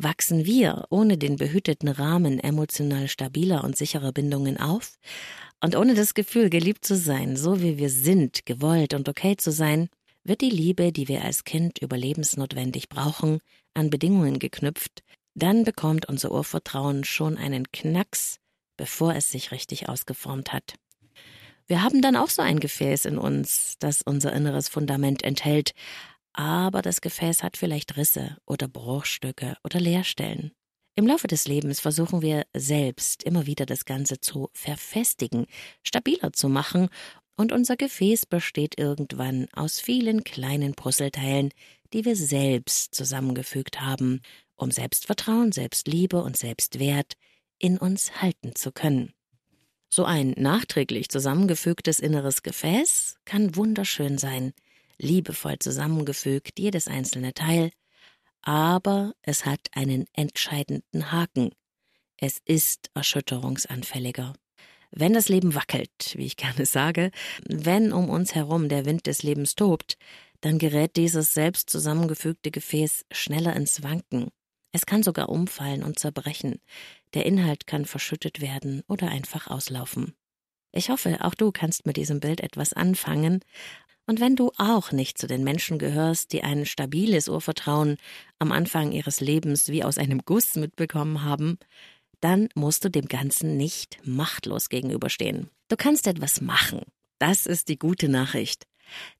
Wachsen 0.01 0.45
wir 0.45 0.85
ohne 0.89 1.17
den 1.17 1.35
behüteten 1.35 1.89
Rahmen 1.89 2.39
emotional 2.39 3.09
stabiler 3.09 3.65
und 3.65 3.75
sicherer 3.75 4.13
Bindungen 4.13 4.57
auf 4.57 4.97
und 5.59 5.75
ohne 5.75 5.93
das 5.93 6.13
Gefühl, 6.13 6.49
geliebt 6.49 6.85
zu 6.85 6.95
sein, 6.95 7.35
so 7.35 7.61
wie 7.61 7.77
wir 7.77 7.89
sind, 7.89 8.45
gewollt 8.45 8.93
und 8.93 9.09
okay 9.09 9.35
zu 9.35 9.51
sein, 9.51 9.89
wird 10.23 10.39
die 10.39 10.49
Liebe, 10.49 10.93
die 10.93 11.09
wir 11.09 11.25
als 11.25 11.43
Kind 11.43 11.79
überlebensnotwendig 11.79 12.87
brauchen, 12.87 13.39
an 13.73 13.89
Bedingungen 13.89 14.39
geknüpft, 14.39 15.03
dann 15.35 15.65
bekommt 15.65 16.07
unser 16.07 16.31
Urvertrauen 16.31 17.03
schon 17.03 17.37
einen 17.37 17.69
Knacks, 17.73 18.37
bevor 18.77 19.15
es 19.15 19.29
sich 19.29 19.51
richtig 19.51 19.89
ausgeformt 19.89 20.53
hat. 20.53 20.75
Wir 21.67 21.83
haben 21.83 22.01
dann 22.01 22.15
auch 22.15 22.29
so 22.29 22.41
ein 22.41 22.61
Gefäß 22.61 23.03
in 23.03 23.17
uns, 23.17 23.75
das 23.79 24.01
unser 24.01 24.31
inneres 24.31 24.69
Fundament 24.69 25.23
enthält, 25.23 25.73
aber 26.33 26.81
das 26.81 27.01
Gefäß 27.01 27.43
hat 27.43 27.57
vielleicht 27.57 27.97
Risse 27.97 28.37
oder 28.45 28.67
Bruchstücke 28.67 29.57
oder 29.63 29.79
Leerstellen. 29.79 30.51
Im 30.95 31.07
Laufe 31.07 31.27
des 31.27 31.47
Lebens 31.47 31.79
versuchen 31.79 32.21
wir 32.21 32.45
selbst 32.55 33.23
immer 33.23 33.45
wieder 33.45 33.65
das 33.65 33.85
Ganze 33.85 34.19
zu 34.19 34.49
verfestigen, 34.53 35.45
stabiler 35.83 36.33
zu 36.33 36.49
machen, 36.49 36.89
und 37.37 37.53
unser 37.53 37.77
Gefäß 37.77 38.25
besteht 38.25 38.77
irgendwann 38.77 39.47
aus 39.53 39.79
vielen 39.79 40.25
kleinen 40.25 40.73
Puzzleteilen, 40.73 41.51
die 41.93 42.03
wir 42.03 42.17
selbst 42.17 42.93
zusammengefügt 42.93 43.79
haben, 43.79 44.19
um 44.57 44.71
Selbstvertrauen, 44.71 45.53
Selbstliebe 45.53 46.21
und 46.21 46.35
Selbstwert 46.35 47.13
in 47.57 47.77
uns 47.77 48.21
halten 48.21 48.55
zu 48.55 48.73
können. 48.73 49.13
So 49.89 50.03
ein 50.03 50.31
nachträglich 50.37 51.07
zusammengefügtes 51.07 52.01
inneres 52.01 52.43
Gefäß 52.43 53.15
kann 53.23 53.55
wunderschön 53.55 54.17
sein, 54.17 54.51
liebevoll 54.99 55.57
zusammengefügt, 55.59 56.59
jedes 56.59 56.87
einzelne 56.87 57.33
Teil, 57.33 57.71
aber 58.41 59.13
es 59.21 59.45
hat 59.45 59.59
einen 59.73 60.05
entscheidenden 60.13 61.11
Haken. 61.11 61.51
Es 62.17 62.39
ist 62.45 62.89
erschütterungsanfälliger. 62.93 64.33
Wenn 64.91 65.13
das 65.13 65.29
Leben 65.29 65.55
wackelt, 65.55 66.13
wie 66.15 66.25
ich 66.25 66.35
gerne 66.35 66.65
sage, 66.65 67.11
wenn 67.47 67.93
um 67.93 68.09
uns 68.09 68.35
herum 68.35 68.69
der 68.69 68.85
Wind 68.85 69.07
des 69.07 69.23
Lebens 69.23 69.55
tobt, 69.55 69.97
dann 70.41 70.57
gerät 70.57 70.95
dieses 70.95 71.33
selbst 71.33 71.69
zusammengefügte 71.69 72.49
Gefäß 72.49 73.05
schneller 73.11 73.55
ins 73.55 73.83
Wanken. 73.83 74.29
Es 74.71 74.85
kann 74.85 75.03
sogar 75.03 75.29
umfallen 75.29 75.83
und 75.83 75.99
zerbrechen. 75.99 76.59
Der 77.13 77.25
Inhalt 77.25 77.67
kann 77.67 77.85
verschüttet 77.85 78.39
werden 78.39 78.83
oder 78.87 79.09
einfach 79.09 79.47
auslaufen. 79.47 80.15
Ich 80.71 80.89
hoffe, 80.89 81.17
auch 81.21 81.33
du 81.33 81.51
kannst 81.51 81.85
mit 81.85 81.97
diesem 81.97 82.19
Bild 82.19 82.41
etwas 82.41 82.73
anfangen 82.73 83.43
und 84.09 84.19
wenn 84.19 84.35
du 84.35 84.51
auch 84.57 84.91
nicht 84.91 85.19
zu 85.19 85.27
den 85.27 85.43
Menschen 85.43 85.77
gehörst, 85.77 86.33
die 86.33 86.43
ein 86.43 86.65
stabiles 86.65 87.29
Urvertrauen 87.29 87.97
am 88.39 88.51
Anfang 88.51 88.91
ihres 88.91 89.19
Lebens 89.19 89.67
wie 89.67 89.83
aus 89.83 89.99
einem 89.99 90.23
Guss 90.25 90.55
mitbekommen 90.55 91.23
haben, 91.23 91.59
dann 92.19 92.49
musst 92.55 92.83
du 92.83 92.89
dem 92.89 93.05
Ganzen 93.05 93.55
nicht 93.55 93.99
machtlos 94.03 94.69
gegenüberstehen. 94.69 95.51
Du 95.67 95.75
kannst 95.75 96.07
etwas 96.07 96.41
machen. 96.41 96.81
Das 97.19 97.45
ist 97.45 97.69
die 97.69 97.77
gute 97.77 98.09
Nachricht. 98.09 98.65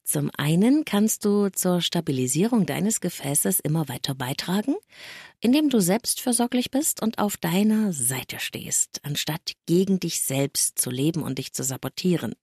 Zum 0.04 0.32
einen 0.38 0.86
kannst 0.86 1.26
du 1.26 1.50
zur 1.50 1.82
Stabilisierung 1.82 2.66
deines 2.66 3.00
Gefäßes 3.00 3.60
immer 3.60 3.88
weiter 3.88 4.16
beitragen, 4.16 4.76
indem 5.40 5.70
du 5.70 5.80
selbstversorglich 5.80 6.72
bist 6.72 7.02
und 7.02 7.20
auf 7.20 7.38
deiner 7.38 7.94
Seite 7.94 8.40
stehst, 8.40 9.02
anstatt 9.04 9.54
gegen 9.68 10.00
dich 10.00 10.22
selbst 10.22 10.80
zu 10.80 10.90
leben 10.90 11.22
und 11.22 11.38
dich 11.38 11.54
zu 11.54 11.64
sabotieren. 11.64 12.34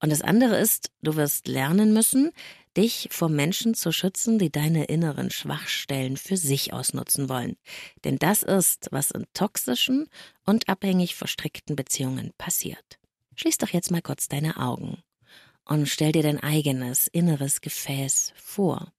Und 0.00 0.10
das 0.10 0.22
andere 0.22 0.58
ist, 0.58 0.90
du 1.02 1.16
wirst 1.16 1.48
lernen 1.48 1.92
müssen, 1.92 2.32
dich 2.76 3.08
vor 3.10 3.28
Menschen 3.28 3.74
zu 3.74 3.90
schützen, 3.90 4.38
die 4.38 4.52
deine 4.52 4.84
inneren 4.84 5.30
Schwachstellen 5.30 6.16
für 6.16 6.36
sich 6.36 6.72
ausnutzen 6.72 7.28
wollen. 7.28 7.56
Denn 8.04 8.18
das 8.18 8.42
ist, 8.42 8.88
was 8.92 9.10
in 9.10 9.24
toxischen 9.34 10.08
und 10.44 10.68
abhängig 10.68 11.16
verstrickten 11.16 11.74
Beziehungen 11.74 12.32
passiert. 12.38 12.98
Schließ 13.34 13.58
doch 13.58 13.70
jetzt 13.70 13.90
mal 13.90 14.02
kurz 14.02 14.28
deine 14.28 14.58
Augen 14.58 15.02
und 15.68 15.88
stell 15.88 16.12
dir 16.12 16.22
dein 16.22 16.40
eigenes 16.40 17.08
inneres 17.08 17.60
Gefäß 17.60 18.32
vor. 18.34 18.92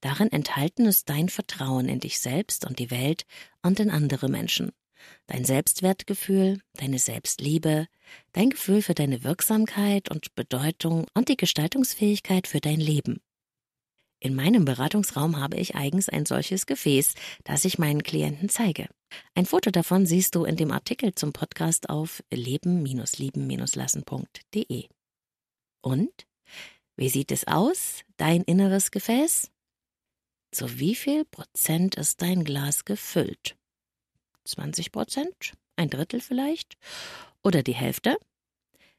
Darin 0.00 0.30
enthalten 0.30 0.86
ist 0.86 1.10
dein 1.10 1.28
Vertrauen 1.28 1.88
in 1.88 2.00
dich 2.00 2.20
selbst 2.20 2.64
und 2.64 2.78
die 2.78 2.92
Welt 2.92 3.24
und 3.62 3.80
in 3.80 3.90
andere 3.90 4.28
Menschen, 4.28 4.70
dein 5.26 5.44
Selbstwertgefühl, 5.44 6.60
deine 6.74 7.00
Selbstliebe, 7.00 7.88
dein 8.32 8.50
Gefühl 8.50 8.80
für 8.80 8.94
deine 8.94 9.24
Wirksamkeit 9.24 10.08
und 10.08 10.36
Bedeutung 10.36 11.06
und 11.14 11.28
die 11.28 11.36
Gestaltungsfähigkeit 11.36 12.46
für 12.46 12.60
dein 12.60 12.80
Leben. 12.80 13.20
In 14.20 14.34
meinem 14.34 14.64
Beratungsraum 14.64 15.40
habe 15.40 15.56
ich 15.56 15.76
eigens 15.76 16.08
ein 16.08 16.26
solches 16.26 16.66
Gefäß, 16.66 17.14
das 17.44 17.64
ich 17.64 17.78
meinen 17.78 18.02
Klienten 18.02 18.48
zeige. 18.48 18.88
Ein 19.34 19.46
Foto 19.46 19.70
davon 19.70 20.06
siehst 20.06 20.34
du 20.34 20.44
in 20.44 20.56
dem 20.56 20.72
Artikel 20.72 21.14
zum 21.14 21.32
Podcast 21.32 21.88
auf 21.88 22.24
leben-lieben-lassen.de. 22.30 24.88
Und? 25.80 26.26
Wie 26.96 27.08
sieht 27.08 27.30
es 27.30 27.46
aus, 27.46 28.02
dein 28.16 28.42
inneres 28.42 28.90
Gefäß? 28.90 29.50
Zu 30.50 30.78
wie 30.78 30.94
viel 30.94 31.24
Prozent 31.24 31.94
ist 31.94 32.22
dein 32.22 32.44
Glas 32.44 32.84
gefüllt? 32.84 33.56
20 34.44 34.92
Prozent? 34.92 35.52
Ein 35.76 35.90
Drittel 35.90 36.20
vielleicht? 36.20 36.76
Oder 37.42 37.62
die 37.62 37.74
Hälfte? 37.74 38.16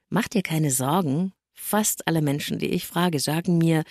Mach 0.10 0.28
dir 0.28 0.44
keine 0.44 0.72
Sorgen. 0.72 1.34
Fast 1.54 2.08
alle 2.08 2.22
Menschen, 2.22 2.58
die 2.58 2.70
ich 2.70 2.88
frage, 2.88 3.20
sagen 3.20 3.58
mir, 3.58 3.84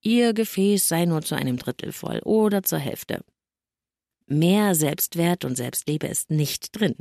ihr 0.00 0.32
Gefäß 0.32 0.86
sei 0.86 1.06
nur 1.06 1.22
zu 1.22 1.34
einem 1.34 1.56
Drittel 1.56 1.92
voll 1.92 2.20
oder 2.20 2.62
zur 2.62 2.78
Hälfte. 2.78 3.24
Mehr 4.26 4.74
Selbstwert 4.74 5.44
und 5.44 5.56
Selbstliebe 5.56 6.06
ist 6.06 6.30
nicht 6.30 6.78
drin. 6.78 6.96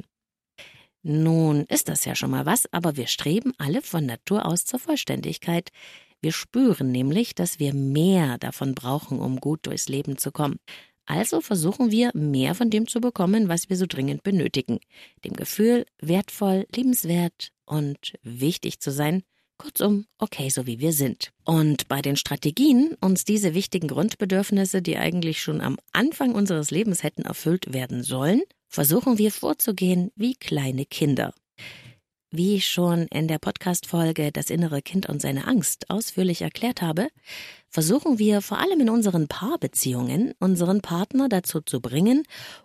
Nun 1.08 1.66
ist 1.66 1.88
das 1.88 2.04
ja 2.06 2.16
schon 2.16 2.32
mal 2.32 2.48
was, 2.48 2.66
aber 2.74 2.98
wir 2.98 3.06
streben 3.06 3.54
alle 3.60 3.84
von 3.84 4.08
Natur 4.08 4.44
aus 4.44 4.66
zur 4.66 4.80
Vollständigkeit. 4.80 5.70
Wir 6.20 6.32
spüren 6.32 6.92
nämlich, 6.92 7.36
dass 7.36 7.60
wir 7.60 7.76
mehr 7.76 8.40
davon 8.40 8.74
brauchen, 8.74 9.20
um 9.20 9.40
gut 9.40 9.68
durchs 9.68 9.88
Leben 9.88 10.18
zu 10.18 10.32
kommen. 10.32 10.58
Also 11.06 11.42
versuchen 11.42 11.92
wir, 11.92 12.10
mehr 12.16 12.56
von 12.56 12.72
dem 12.72 12.88
zu 12.88 13.02
bekommen, 13.02 13.50
was 13.50 13.70
wir 13.70 13.78
so 13.78 13.86
dringend 13.86 14.24
benötigen. 14.24 14.80
Dem 15.24 15.34
Gefühl, 15.34 15.86
wertvoll, 16.02 16.66
liebenswert 16.76 17.52
und 17.68 18.16
wichtig 18.24 18.80
zu 18.80 18.90
sein. 18.90 19.22
Kurzum, 19.60 20.08
okay, 20.18 20.50
so 20.50 20.66
wie 20.66 20.80
wir 20.80 20.92
sind. 20.92 21.34
Und 21.44 21.88
bei 21.88 22.02
den 22.02 22.16
Strategien, 22.16 22.98
uns 23.00 23.26
diese 23.26 23.54
wichtigen 23.54 23.90
Grundbedürfnisse, 23.90 24.82
die 24.82 24.98
eigentlich 24.98 25.40
schon 25.40 25.62
am 25.62 25.78
Anfang 25.92 26.34
unseres 26.34 26.72
Lebens 26.72 27.04
hätten 27.04 27.22
erfüllt 27.22 27.74
werden 27.74 28.02
sollen, 28.02 28.42
versuchen 28.68 29.18
wir 29.18 29.32
vorzugehen 29.32 30.12
wie 30.16 30.36
kleine 30.36 30.86
Kinder. 30.86 31.34
Wie 32.32 32.56
ich 32.56 32.68
schon 32.68 33.08
in 33.08 33.30
der 33.30 33.40
Podcast-Folge 33.40 34.32
Das 34.34 34.50
innere 34.50 34.82
Kind 34.82 35.08
und 35.08 35.22
seine 35.22 35.48
Angst 35.48 35.90
ausführlich 35.90 36.42
erklärt 36.42 36.82
habe, 36.82 37.08
versuchen 37.70 38.20
wir 38.20 38.42
vor 38.42 38.60
allem 38.60 38.82
in 38.82 38.90
unseren 38.90 39.30
Paarbeziehungen 39.30 40.34
unseren 40.40 40.82
Partner 40.82 41.30
dazu 41.30 41.62
zu 41.62 41.80
bringen, 41.80 42.24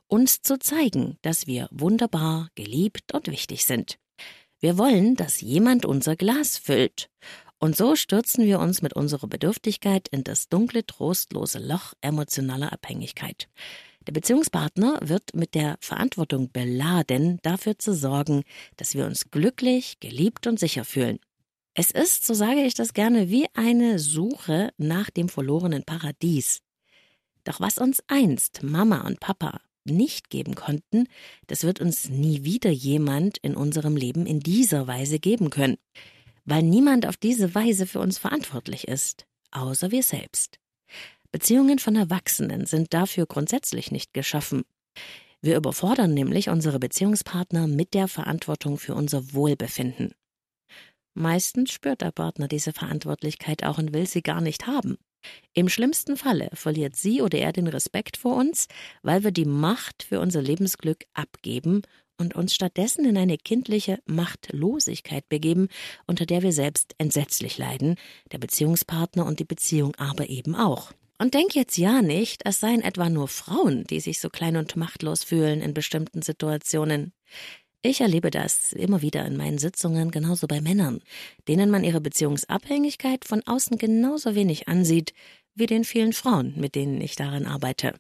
uns 0.09 0.43
zu 0.43 0.59
zeigen, 0.59 1.19
dass 1.23 1.47
wir 1.47 1.69
wunderbar, 1.71 2.49
geliebt 2.57 3.15
und 3.15 3.29
wichtig 3.29 3.65
sind. 3.65 3.99
Wir 4.59 4.77
wollen, 4.77 5.15
dass 5.15 5.41
jemand 5.41 5.87
unser 5.87 6.17
Glas 6.17 6.59
füllt. 6.59 7.09
Und 7.59 7.77
so 7.77 7.95
stürzen 7.95 8.47
wir 8.47 8.59
uns 8.59 8.83
mit 8.83 8.95
unserer 8.95 9.29
Bedürftigkeit 9.29 10.09
in 10.09 10.25
das 10.25 10.49
dunkle, 10.49 10.85
trostlose 10.85 11.59
Loch 11.59 11.95
emotionaler 12.01 12.73
Abhängigkeit. 12.73 13.49
Der 14.07 14.13
Beziehungspartner 14.13 14.99
wird 15.03 15.35
mit 15.35 15.55
der 15.55 15.77
Verantwortung 15.81 16.51
beladen, 16.51 17.39
dafür 17.43 17.79
zu 17.79 17.95
sorgen, 17.95 18.45
dass 18.77 18.95
wir 18.95 19.05
uns 19.05 19.31
glücklich, 19.31 20.01
geliebt 20.01 20.47
und 20.47 20.59
sicher 20.59 20.85
fühlen. 20.85 21.19
Es 21.75 21.91
ist, 21.91 22.27
so 22.27 22.35
sage 22.35 22.63
ich 22.63 22.75
das 22.75 22.95
gerne, 22.95 23.29
wie 23.29 23.47
eine 23.55 23.99
Suche 23.99 24.73
nach 24.79 25.11
dem 25.11 25.29
verlorenen 25.29 25.85
Paradies. 25.85 26.61
Doch 27.45 27.61
was 27.61 27.79
uns 27.79 28.03
einst 28.09 28.63
Mama 28.63 29.07
und 29.07 29.21
Papa 29.21 29.61
nicht 29.85 30.31
geben 30.31 30.55
konnten, 30.55 31.07
das 31.47 31.65
wird 31.65 31.81
uns 31.81 32.09
nie 32.09 32.45
wieder 32.45 32.71
jemand 32.71 33.39
in 33.39 33.55
unserem 33.55 33.97
Leben 33.97 34.27
in 34.27 34.41
dieser 34.41 34.87
Weise 34.87 35.19
geben 35.19 35.51
können, 35.51 35.77
weil 36.45 36.63
niemand 36.63 37.07
auf 37.07 37.17
diese 37.17 37.55
Weise 37.55 37.87
für 37.87 38.01
uns 38.01 38.19
verantwortlich 38.19 38.89
ist, 38.89 39.27
außer 39.53 39.91
wir 39.91 40.03
selbst. 40.03 40.59
Beziehungen 41.33 41.79
von 41.79 41.95
Erwachsenen 41.95 42.67
sind 42.67 42.93
dafür 42.93 43.27
grundsätzlich 43.27 43.93
nicht 43.93 44.13
geschaffen. 44.13 44.65
Wir 45.41 45.57
überfordern 45.57 46.13
nämlich 46.13 46.51
unsere 46.51 46.79
Beziehungspartner 46.79 47.67
mit 47.67 47.95
der 47.95 48.09
Verantwortung 48.09 48.79
für 48.79 48.95
unser 48.95 49.33
Wohlbefinden. 49.33 50.13
Meistens 51.15 51.73
spürt 51.73 52.03
der 52.03 52.13
Partner 52.13 52.49
diese 52.49 52.73
Verantwortlichkeit 52.73 53.65
auch 53.65 53.79
und 53.79 53.93
will 53.93 54.07
sie 54.07 54.23
gar 54.23 54.41
nicht 54.41 54.67
haben. 54.67 54.99
Im 55.53 55.69
schlimmsten 55.69 56.17
Falle 56.17 56.51
verliert 56.53 56.97
sie 56.97 57.23
oder 57.23 57.39
er 57.39 57.53
den 57.53 57.67
Respekt 57.67 58.17
vor 58.17 58.37
uns, 58.37 58.69
weil 59.03 59.23
wir 59.23 59.33
die 59.33 59.45
Macht 59.45 60.03
für 60.03 60.21
unser 60.21 60.43
Lebensglück 60.43 61.05
abgeben 61.13 61.83
und 62.19 62.35
uns 62.35 62.55
stattdessen 62.55 63.05
in 63.05 63.17
eine 63.17 63.39
kindliche 63.39 63.99
Machtlosigkeit 64.07 65.29
begeben, 65.29 65.69
unter 66.07 66.27
der 66.27 66.43
wir 66.43 66.53
selbst 66.53 66.95
entsetzlich 66.99 67.59
leiden, 67.59 67.97
der 68.33 68.39
Beziehungspartner 68.39 69.27
und 69.27 69.41
die 69.41 69.45
Beziehung 69.45 69.95
aber 69.97 70.29
eben 70.29 70.55
auch. 70.55 70.93
Und 71.21 71.35
denk 71.35 71.55
jetzt 71.55 71.77
ja 71.77 72.01
nicht, 72.01 72.41
es 72.47 72.61
seien 72.61 72.81
etwa 72.81 73.11
nur 73.11 73.29
Frauen, 73.29 73.85
die 73.85 74.01
sich 74.01 74.21
so 74.21 74.31
klein 74.31 74.57
und 74.57 74.77
machtlos 74.77 75.23
fühlen 75.23 75.61
in 75.61 75.75
bestimmten 75.75 76.23
Situationen. 76.23 77.13
Ich 77.83 78.01
erlebe 78.01 78.31
das 78.31 78.73
immer 78.73 79.03
wieder 79.03 79.27
in 79.27 79.37
meinen 79.37 79.59
Sitzungen, 79.59 80.13
genauso 80.13 80.47
bei 80.47 80.63
Männern, 80.63 81.03
denen 81.47 81.71
man 81.71 81.85
ihre 81.85 82.01
Beziehungsabhängigkeit 82.01 83.27
von 83.27 83.43
außen 83.47 83.77
genauso 83.77 84.35
wenig 84.35 84.67
ansieht 84.69 85.13
wie 85.55 85.67
den 85.67 85.85
vielen 85.85 86.15
Frauen, 86.15 86.55
mit 86.57 86.75
denen 86.75 87.03
ich 87.03 87.17
daran 87.17 87.45
arbeite. 87.45 87.93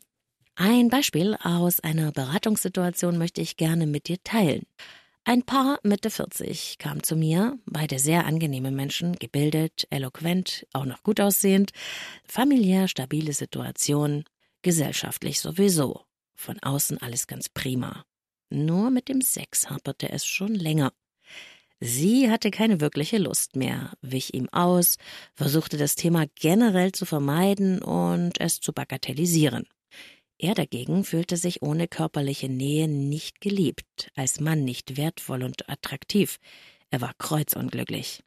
Ein 0.54 0.88
Beispiel 0.88 1.37
aus 1.42 1.80
einer 1.80 2.12
Beratungssituation 2.12 3.18
möchte 3.18 3.42
ich 3.42 3.59
gerne 3.59 3.87
mit 3.87 4.09
dir 4.09 4.16
teilen. 4.24 4.62
Ein 5.24 5.42
Paar 5.42 5.78
Mitte 5.83 6.09
40 6.09 6.78
kam 6.78 7.02
zu 7.02 7.14
mir, 7.14 7.59
beide 7.66 7.98
sehr 7.98 8.24
angenehme 8.24 8.70
Menschen, 8.70 9.16
gebildet, 9.16 9.87
eloquent, 9.90 10.66
auch 10.72 10.87
noch 10.87 11.02
gut 11.02 11.20
aussehend, 11.20 11.72
familiär 12.24 12.88
stabile 12.88 13.35
Situation, 13.35 14.24
gesellschaftlich 14.62 15.40
sowieso. 15.40 16.04
Von 16.35 16.59
außen 16.62 16.98
alles 17.02 17.26
ganz 17.26 17.50
prima. 17.50 18.04
Nur 18.48 18.90
mit 18.90 19.09
dem 19.09 19.20
Sex 19.20 19.68
haperte 19.68 20.11
es 20.11 20.24
schon 20.24 20.54
länger. 20.54 20.92
Sie 21.80 22.30
hatte 22.30 22.50
keine 22.50 22.80
wirkliche 22.80 23.18
Lust 23.18 23.56
mehr, 23.56 23.92
wich 24.00 24.33
ihm 24.35 24.48
aus, 24.50 24.96
versuchte 25.35 25.76
das 25.76 25.96
Thema 25.96 26.26
generell 26.35 26.92
zu 26.92 27.04
vermeiden 27.04 27.83
und 27.83 28.40
es 28.40 28.61
zu 28.61 28.72
bagatellisieren. 28.72 29.66
Er 30.42 30.55
dagegen 30.55 31.05
fühlte 31.05 31.37
sich 31.37 31.61
ohne 31.61 31.87
körperliche 31.87 32.48
Nähe 32.48 32.88
nicht 32.88 33.42
geliebt, 33.42 34.11
als 34.14 34.40
Mann 34.40 34.64
nicht 34.64 34.96
wertvoll 34.96 35.42
und 35.42 35.68
attraktiv. 35.68 36.38
Er 36.88 37.03
war 37.03 37.12
kreuzunglücklich. 37.18 38.22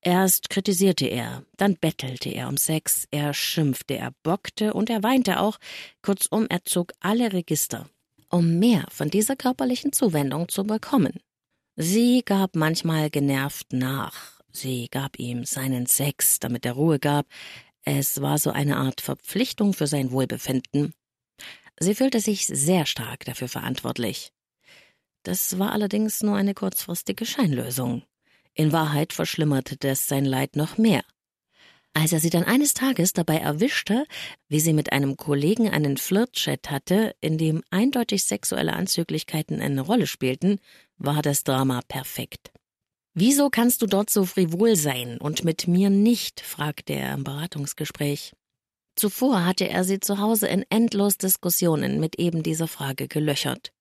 Erst 0.00 0.48
kritisierte 0.48 1.06
er, 1.06 1.44
dann 1.56 1.74
bettelte 1.74 2.28
er 2.28 2.48
um 2.48 2.56
Sex, 2.56 3.08
er 3.10 3.34
schimpfte, 3.34 3.96
er 3.96 4.14
bockte 4.22 4.74
und 4.74 4.90
er 4.90 5.02
weinte 5.02 5.40
auch. 5.40 5.58
Kurzum, 6.02 6.46
er 6.48 6.64
zog 6.64 6.92
alle 7.00 7.32
Register, 7.32 7.90
um 8.28 8.60
mehr 8.60 8.86
von 8.88 9.10
dieser 9.10 9.34
körperlichen 9.34 9.92
Zuwendung 9.92 10.48
zu 10.48 10.62
bekommen. 10.62 11.18
Sie 11.74 12.22
gab 12.24 12.54
manchmal 12.54 13.10
genervt 13.10 13.72
nach. 13.72 14.40
Sie 14.52 14.86
gab 14.88 15.18
ihm 15.18 15.44
seinen 15.44 15.86
Sex, 15.86 16.38
damit 16.38 16.64
er 16.64 16.74
Ruhe 16.74 17.00
gab. 17.00 17.26
Es 17.82 18.20
war 18.20 18.38
so 18.38 18.50
eine 18.50 18.76
Art 18.76 19.00
Verpflichtung 19.00 19.72
für 19.72 19.88
sein 19.88 20.12
Wohlbefinden. 20.12 20.94
Sie 21.80 21.94
fühlte 21.94 22.20
sich 22.20 22.46
sehr 22.46 22.84
stark 22.86 23.24
dafür 23.24 23.48
verantwortlich. 23.48 24.32
Das 25.22 25.58
war 25.58 25.72
allerdings 25.72 26.22
nur 26.22 26.36
eine 26.36 26.54
kurzfristige 26.54 27.24
Scheinlösung. 27.26 28.02
In 28.54 28.72
Wahrheit 28.72 29.12
verschlimmerte 29.12 29.76
das 29.76 30.06
sein 30.06 30.24
Leid 30.24 30.56
noch 30.56 30.76
mehr. 30.76 31.02
Als 31.92 32.12
er 32.12 32.20
sie 32.20 32.30
dann 32.30 32.44
eines 32.44 32.74
Tages 32.74 33.12
dabei 33.12 33.38
erwischte, 33.38 34.06
wie 34.48 34.60
sie 34.60 34.72
mit 34.72 34.92
einem 34.92 35.16
Kollegen 35.16 35.68
einen 35.68 35.96
Flirtchat 35.96 36.70
hatte, 36.70 37.16
in 37.20 37.36
dem 37.36 37.62
eindeutig 37.70 38.24
sexuelle 38.24 38.74
Anzüglichkeiten 38.74 39.60
eine 39.60 39.80
Rolle 39.80 40.06
spielten, 40.06 40.60
war 40.98 41.22
das 41.22 41.42
Drama 41.42 41.80
perfekt. 41.88 42.52
Wieso 43.14 43.50
kannst 43.50 43.82
du 43.82 43.86
dort 43.86 44.08
so 44.08 44.24
frivol 44.24 44.76
sein 44.76 45.18
und 45.18 45.44
mit 45.44 45.66
mir 45.66 45.90
nicht? 45.90 46.40
fragte 46.40 46.92
er 46.92 47.14
im 47.14 47.24
Beratungsgespräch. 47.24 48.34
Zuvor 48.96 49.44
hatte 49.44 49.68
er 49.68 49.84
sie 49.84 50.00
zu 50.00 50.18
Hause 50.18 50.48
in 50.48 50.64
endlos 50.68 51.16
Diskussionen 51.16 52.00
mit 52.00 52.18
eben 52.18 52.42
dieser 52.42 52.68
Frage 52.68 53.08
gelöchert. 53.08 53.72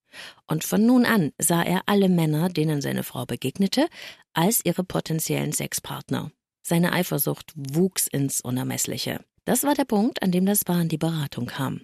Und 0.47 0.63
von 0.63 0.85
nun 0.85 1.05
an 1.05 1.31
sah 1.37 1.61
er 1.61 1.83
alle 1.85 2.09
Männer, 2.09 2.49
denen 2.49 2.81
seine 2.81 3.03
Frau 3.03 3.25
begegnete, 3.25 3.87
als 4.33 4.65
ihre 4.65 4.83
potenziellen 4.83 5.51
Sexpartner. 5.51 6.31
Seine 6.61 6.93
Eifersucht 6.93 7.53
wuchs 7.55 8.07
ins 8.07 8.41
Unermessliche. 8.41 9.23
Das 9.45 9.63
war 9.63 9.75
der 9.75 9.85
Punkt, 9.85 10.21
an 10.21 10.31
dem 10.31 10.45
das 10.45 10.63
Paar 10.63 10.81
in 10.81 10.89
die 10.89 10.97
Beratung 10.97 11.47
kam. 11.47 11.81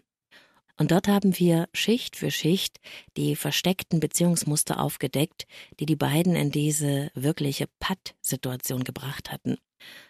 Und 0.78 0.92
dort 0.92 1.08
haben 1.08 1.38
wir 1.40 1.70
Schicht 1.74 2.16
für 2.18 2.32
Schicht 2.32 2.80
die 3.16 3.36
versteckten 3.36 4.00
Beziehungsmuster 4.00 4.80
aufgedeckt, 4.80 5.48
die 5.80 5.86
die 5.86 5.96
beiden 5.96 6.36
in 6.36 6.52
diese 6.52 7.12
wirkliche 7.14 7.68
Patt-Situation 7.80 8.84
gebracht 8.84 9.32
hatten. 9.32 9.58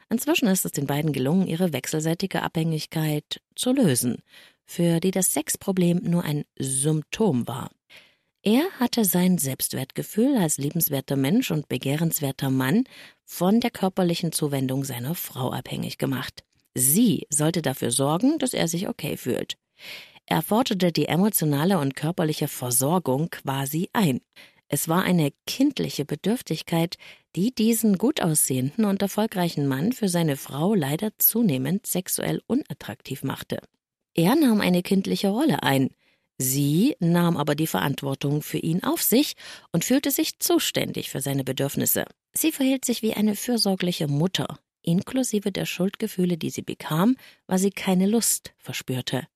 Inzwischen 0.10 0.48
ist 0.48 0.66
es 0.66 0.72
den 0.72 0.88
beiden 0.88 1.14
gelungen, 1.14 1.48
ihre 1.48 1.74
wechselseitige 1.74 2.42
Abhängigkeit 2.42 3.42
zu 3.56 3.72
lösen, 3.74 4.24
für 4.66 5.00
die 5.00 5.12
das 5.12 5.34
Sexproblem 5.34 6.02
nur 6.04 6.24
ein 6.24 6.46
Symptom 6.58 7.48
war. 7.48 7.70
Er 8.42 8.64
hatte 8.80 9.06
sein 9.06 9.40
Selbstwertgefühl 9.40 10.38
als 10.38 10.58
liebenswerter 10.58 11.16
Mensch 11.16 11.50
und 11.50 11.68
begehrenswerter 11.68 12.52
Mann 12.52 12.84
von 13.24 13.60
der 13.60 13.72
körperlichen 13.72 14.32
Zuwendung 14.32 14.84
seiner 14.84 15.16
Frau 15.16 15.52
abhängig 15.52 15.98
gemacht. 15.98 16.44
Sie 16.76 17.26
sollte 17.30 17.64
dafür 17.64 17.90
sorgen, 17.90 18.38
dass 18.38 18.54
er 18.54 18.68
sich 18.68 18.88
okay 18.88 19.18
fühlt. 19.18 19.58
Er 20.26 20.42
forderte 20.42 20.92
die 20.92 21.08
emotionale 21.08 21.80
und 21.80 21.96
körperliche 21.96 22.48
Versorgung 22.48 23.30
quasi 23.30 23.90
ein. 23.94 24.22
Es 24.68 24.90
war 24.90 25.04
eine 25.04 25.32
kindliche 25.46 26.06
Bedürftigkeit, 26.06 26.98
die 27.36 27.54
diesen 27.54 27.98
gut 27.98 28.22
aussehenden 28.22 28.86
und 28.86 29.02
erfolgreichen 29.02 29.68
Mann 29.68 29.92
für 29.94 30.10
seine 30.10 30.38
Frau 30.38 30.74
leider 30.74 31.12
zunehmend 31.20 31.86
sexuell 31.86 32.42
unattraktiv 32.48 33.24
machte. 33.24 33.60
Er 34.16 34.36
nahm 34.36 34.62
eine 34.62 34.82
kindliche 34.82 35.30
Rolle 35.30 35.62
ein, 35.62 35.90
Sie 36.38 36.96
nahm 37.00 37.38
aber 37.38 37.56
die 37.56 37.68
Verantwortung 37.68 38.42
für 38.42 38.58
ihn 38.58 38.84
auf 38.84 39.02
sich 39.02 39.36
und 39.72 39.86
fühlte 39.86 40.12
sich 40.12 40.40
zuständig 40.40 41.10
für 41.10 41.22
seine 41.22 41.46
Bedürfnisse. 41.46 42.06
Sie 42.34 42.52
verhielt 42.52 42.84
sich 42.84 43.02
wie 43.02 43.14
eine 43.14 43.36
fürsorgliche 43.36 44.08
Mutter, 44.08 44.60
inklusive 44.82 45.52
der 45.52 45.66
Schuldgefühle, 45.66 46.38
die 46.38 46.50
sie 46.50 46.62
bekam, 46.62 47.16
weil 47.48 47.60
sie 47.60 47.72
keine 47.72 48.06
Lust 48.06 48.54
verspürte. 48.58 49.28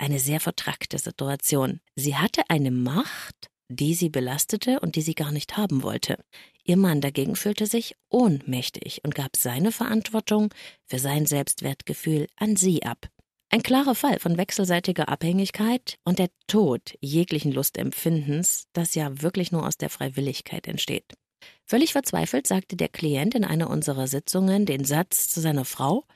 Eine 0.00 0.18
sehr 0.18 0.40
vertrackte 0.40 0.98
Situation. 0.98 1.80
Sie 1.94 2.16
hatte 2.16 2.40
eine 2.48 2.70
Macht, 2.70 3.50
die 3.68 3.92
sie 3.92 4.08
belastete 4.08 4.80
und 4.80 4.96
die 4.96 5.02
sie 5.02 5.14
gar 5.14 5.30
nicht 5.30 5.58
haben 5.58 5.82
wollte. 5.82 6.16
Ihr 6.64 6.78
Mann 6.78 7.02
dagegen 7.02 7.36
fühlte 7.36 7.66
sich 7.66 7.96
ohnmächtig 8.08 9.04
und 9.04 9.14
gab 9.14 9.36
seine 9.36 9.72
Verantwortung 9.72 10.54
für 10.86 10.98
sein 10.98 11.26
Selbstwertgefühl 11.26 12.28
an 12.36 12.56
sie 12.56 12.82
ab. 12.82 13.10
Ein 13.50 13.62
klarer 13.62 13.94
Fall 13.94 14.18
von 14.18 14.38
wechselseitiger 14.38 15.10
Abhängigkeit 15.10 15.98
und 16.02 16.18
der 16.18 16.30
Tod 16.46 16.96
jeglichen 17.02 17.52
Lustempfindens, 17.52 18.68
das 18.72 18.94
ja 18.94 19.20
wirklich 19.20 19.52
nur 19.52 19.66
aus 19.66 19.76
der 19.76 19.90
Freiwilligkeit 19.90 20.66
entsteht. 20.66 21.12
Völlig 21.66 21.92
verzweifelt 21.92 22.46
sagte 22.46 22.74
der 22.74 22.88
Klient 22.88 23.34
in 23.34 23.44
einer 23.44 23.68
unserer 23.68 24.06
Sitzungen 24.06 24.64
den 24.64 24.86
Satz 24.86 25.28
zu 25.28 25.42
seiner 25.42 25.66
Frau, 25.66 26.06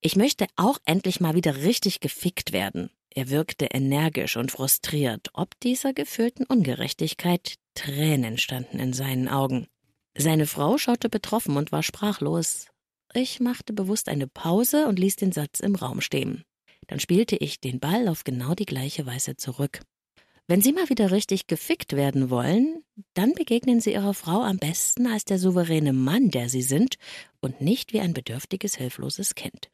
ich 0.00 0.16
möchte 0.16 0.46
auch 0.56 0.78
endlich 0.86 1.20
mal 1.20 1.34
wieder 1.34 1.56
richtig 1.56 2.00
gefickt 2.00 2.52
werden. 2.52 2.88
Er 3.16 3.30
wirkte 3.30 3.64
energisch 3.72 4.36
und 4.36 4.52
frustriert. 4.52 5.30
Ob 5.32 5.58
dieser 5.60 5.94
gefühlten 5.94 6.44
Ungerechtigkeit 6.44 7.54
Tränen 7.74 8.36
standen 8.36 8.78
in 8.78 8.92
seinen 8.92 9.28
Augen. 9.28 9.68
Seine 10.18 10.46
Frau 10.46 10.76
schaute 10.76 11.08
betroffen 11.08 11.56
und 11.56 11.72
war 11.72 11.82
sprachlos. 11.82 12.66
Ich 13.14 13.40
machte 13.40 13.72
bewusst 13.72 14.10
eine 14.10 14.26
Pause 14.26 14.86
und 14.86 14.98
ließ 14.98 15.16
den 15.16 15.32
Satz 15.32 15.60
im 15.60 15.76
Raum 15.76 16.02
stehen. 16.02 16.44
Dann 16.88 17.00
spielte 17.00 17.36
ich 17.36 17.58
den 17.58 17.80
Ball 17.80 18.08
auf 18.08 18.22
genau 18.22 18.54
die 18.54 18.66
gleiche 18.66 19.06
Weise 19.06 19.34
zurück. 19.34 19.80
Wenn 20.46 20.60
Sie 20.60 20.74
mal 20.74 20.90
wieder 20.90 21.10
richtig 21.10 21.46
gefickt 21.46 21.94
werden 21.94 22.28
wollen, 22.28 22.84
dann 23.14 23.32
begegnen 23.32 23.80
Sie 23.80 23.94
Ihrer 23.94 24.12
Frau 24.12 24.42
am 24.42 24.58
besten 24.58 25.06
als 25.06 25.24
der 25.24 25.38
souveräne 25.38 25.94
Mann, 25.94 26.30
der 26.30 26.50
Sie 26.50 26.62
sind, 26.62 26.96
und 27.40 27.62
nicht 27.62 27.94
wie 27.94 28.00
ein 28.00 28.12
bedürftiges, 28.12 28.76
hilfloses 28.76 29.34
Kind. 29.34 29.70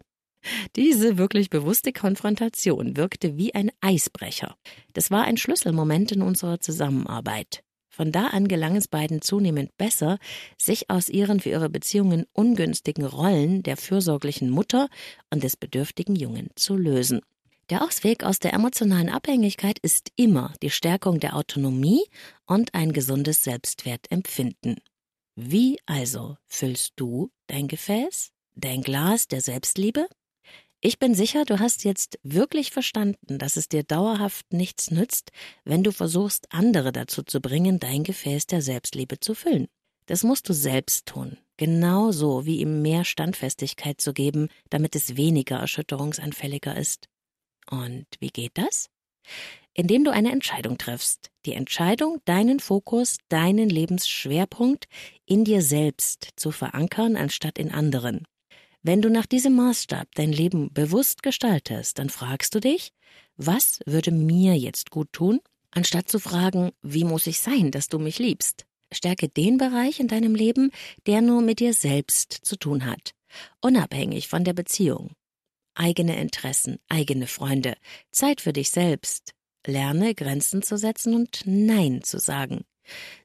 Diese 0.76 1.18
wirklich 1.18 1.50
bewusste 1.50 1.92
Konfrontation 1.92 2.96
wirkte 2.96 3.36
wie 3.36 3.54
ein 3.54 3.70
Eisbrecher. 3.80 4.56
Das 4.92 5.10
war 5.10 5.24
ein 5.24 5.36
Schlüsselmoment 5.36 6.12
in 6.12 6.22
unserer 6.22 6.60
Zusammenarbeit. 6.60 7.62
Von 7.88 8.10
da 8.10 8.28
an 8.28 8.48
gelang 8.48 8.74
es 8.76 8.88
beiden 8.88 9.20
zunehmend 9.20 9.76
besser, 9.76 10.18
sich 10.56 10.88
aus 10.88 11.10
ihren 11.10 11.40
für 11.40 11.50
ihre 11.50 11.68
Beziehungen 11.68 12.24
ungünstigen 12.32 13.04
Rollen 13.04 13.62
der 13.62 13.76
fürsorglichen 13.76 14.48
Mutter 14.48 14.88
und 15.30 15.42
des 15.42 15.58
bedürftigen 15.58 16.16
Jungen 16.16 16.48
zu 16.56 16.74
lösen. 16.74 17.20
Der 17.68 17.82
Ausweg 17.84 18.24
aus 18.24 18.38
der 18.38 18.54
emotionalen 18.54 19.10
Abhängigkeit 19.10 19.78
ist 19.78 20.10
immer 20.16 20.54
die 20.62 20.70
Stärkung 20.70 21.20
der 21.20 21.36
Autonomie 21.36 22.02
und 22.46 22.74
ein 22.74 22.92
gesundes 22.92 23.44
Selbstwertempfinden. 23.44 24.76
Wie 25.36 25.78
also 25.86 26.36
füllst 26.46 26.94
du 26.96 27.30
dein 27.46 27.68
Gefäß, 27.68 28.32
dein 28.54 28.82
Glas 28.82 29.28
der 29.28 29.42
Selbstliebe? 29.42 30.06
Ich 30.84 30.98
bin 30.98 31.14
sicher, 31.14 31.44
du 31.44 31.60
hast 31.60 31.84
jetzt 31.84 32.18
wirklich 32.24 32.72
verstanden, 32.72 33.38
dass 33.38 33.56
es 33.56 33.68
dir 33.68 33.84
dauerhaft 33.84 34.52
nichts 34.52 34.90
nützt, 34.90 35.30
wenn 35.64 35.84
du 35.84 35.92
versuchst, 35.92 36.48
andere 36.50 36.90
dazu 36.90 37.22
zu 37.22 37.40
bringen, 37.40 37.78
dein 37.78 38.02
Gefäß 38.02 38.48
der 38.48 38.62
Selbstliebe 38.62 39.20
zu 39.20 39.36
füllen. 39.36 39.68
Das 40.06 40.24
musst 40.24 40.48
du 40.48 40.52
selbst 40.52 41.06
tun, 41.06 41.38
genauso 41.56 42.46
wie 42.46 42.58
ihm 42.58 42.82
mehr 42.82 43.04
Standfestigkeit 43.04 44.00
zu 44.00 44.12
geben, 44.12 44.48
damit 44.70 44.96
es 44.96 45.16
weniger 45.16 45.58
erschütterungsanfälliger 45.58 46.76
ist. 46.76 47.06
Und 47.70 48.06
wie 48.18 48.30
geht 48.30 48.58
das? 48.58 48.90
Indem 49.74 50.02
du 50.02 50.10
eine 50.10 50.32
Entscheidung 50.32 50.78
triffst. 50.78 51.30
Die 51.46 51.54
Entscheidung, 51.54 52.20
deinen 52.24 52.58
Fokus, 52.58 53.18
deinen 53.28 53.68
Lebensschwerpunkt 53.68 54.86
in 55.26 55.44
dir 55.44 55.62
selbst 55.62 56.30
zu 56.34 56.50
verankern, 56.50 57.14
anstatt 57.14 57.60
in 57.60 57.70
anderen. 57.70 58.26
Wenn 58.82 59.00
du 59.00 59.10
nach 59.10 59.26
diesem 59.26 59.54
Maßstab 59.54 60.08
dein 60.16 60.32
Leben 60.32 60.72
bewusst 60.72 61.22
gestaltest, 61.22 61.98
dann 61.98 62.10
fragst 62.10 62.54
du 62.54 62.60
dich, 62.60 62.92
was 63.36 63.78
würde 63.86 64.10
mir 64.10 64.54
jetzt 64.56 64.90
gut 64.90 65.12
tun, 65.12 65.40
anstatt 65.70 66.08
zu 66.08 66.18
fragen, 66.18 66.72
wie 66.82 67.04
muss 67.04 67.28
ich 67.28 67.38
sein, 67.38 67.70
dass 67.70 67.88
du 67.88 68.00
mich 68.00 68.18
liebst. 68.18 68.66
Stärke 68.90 69.28
den 69.28 69.56
Bereich 69.56 70.00
in 70.00 70.08
deinem 70.08 70.34
Leben, 70.34 70.70
der 71.06 71.22
nur 71.22 71.42
mit 71.42 71.60
dir 71.60 71.74
selbst 71.74 72.32
zu 72.42 72.56
tun 72.56 72.84
hat, 72.84 73.12
unabhängig 73.60 74.28
von 74.28 74.42
der 74.44 74.52
Beziehung. 74.52 75.12
Eigene 75.74 76.20
Interessen, 76.20 76.78
eigene 76.88 77.28
Freunde, 77.28 77.76
Zeit 78.10 78.40
für 78.40 78.52
dich 78.52 78.70
selbst. 78.70 79.32
Lerne 79.64 80.14
Grenzen 80.14 80.62
zu 80.62 80.76
setzen 80.76 81.14
und 81.14 81.42
Nein 81.46 82.02
zu 82.02 82.18
sagen. 82.18 82.64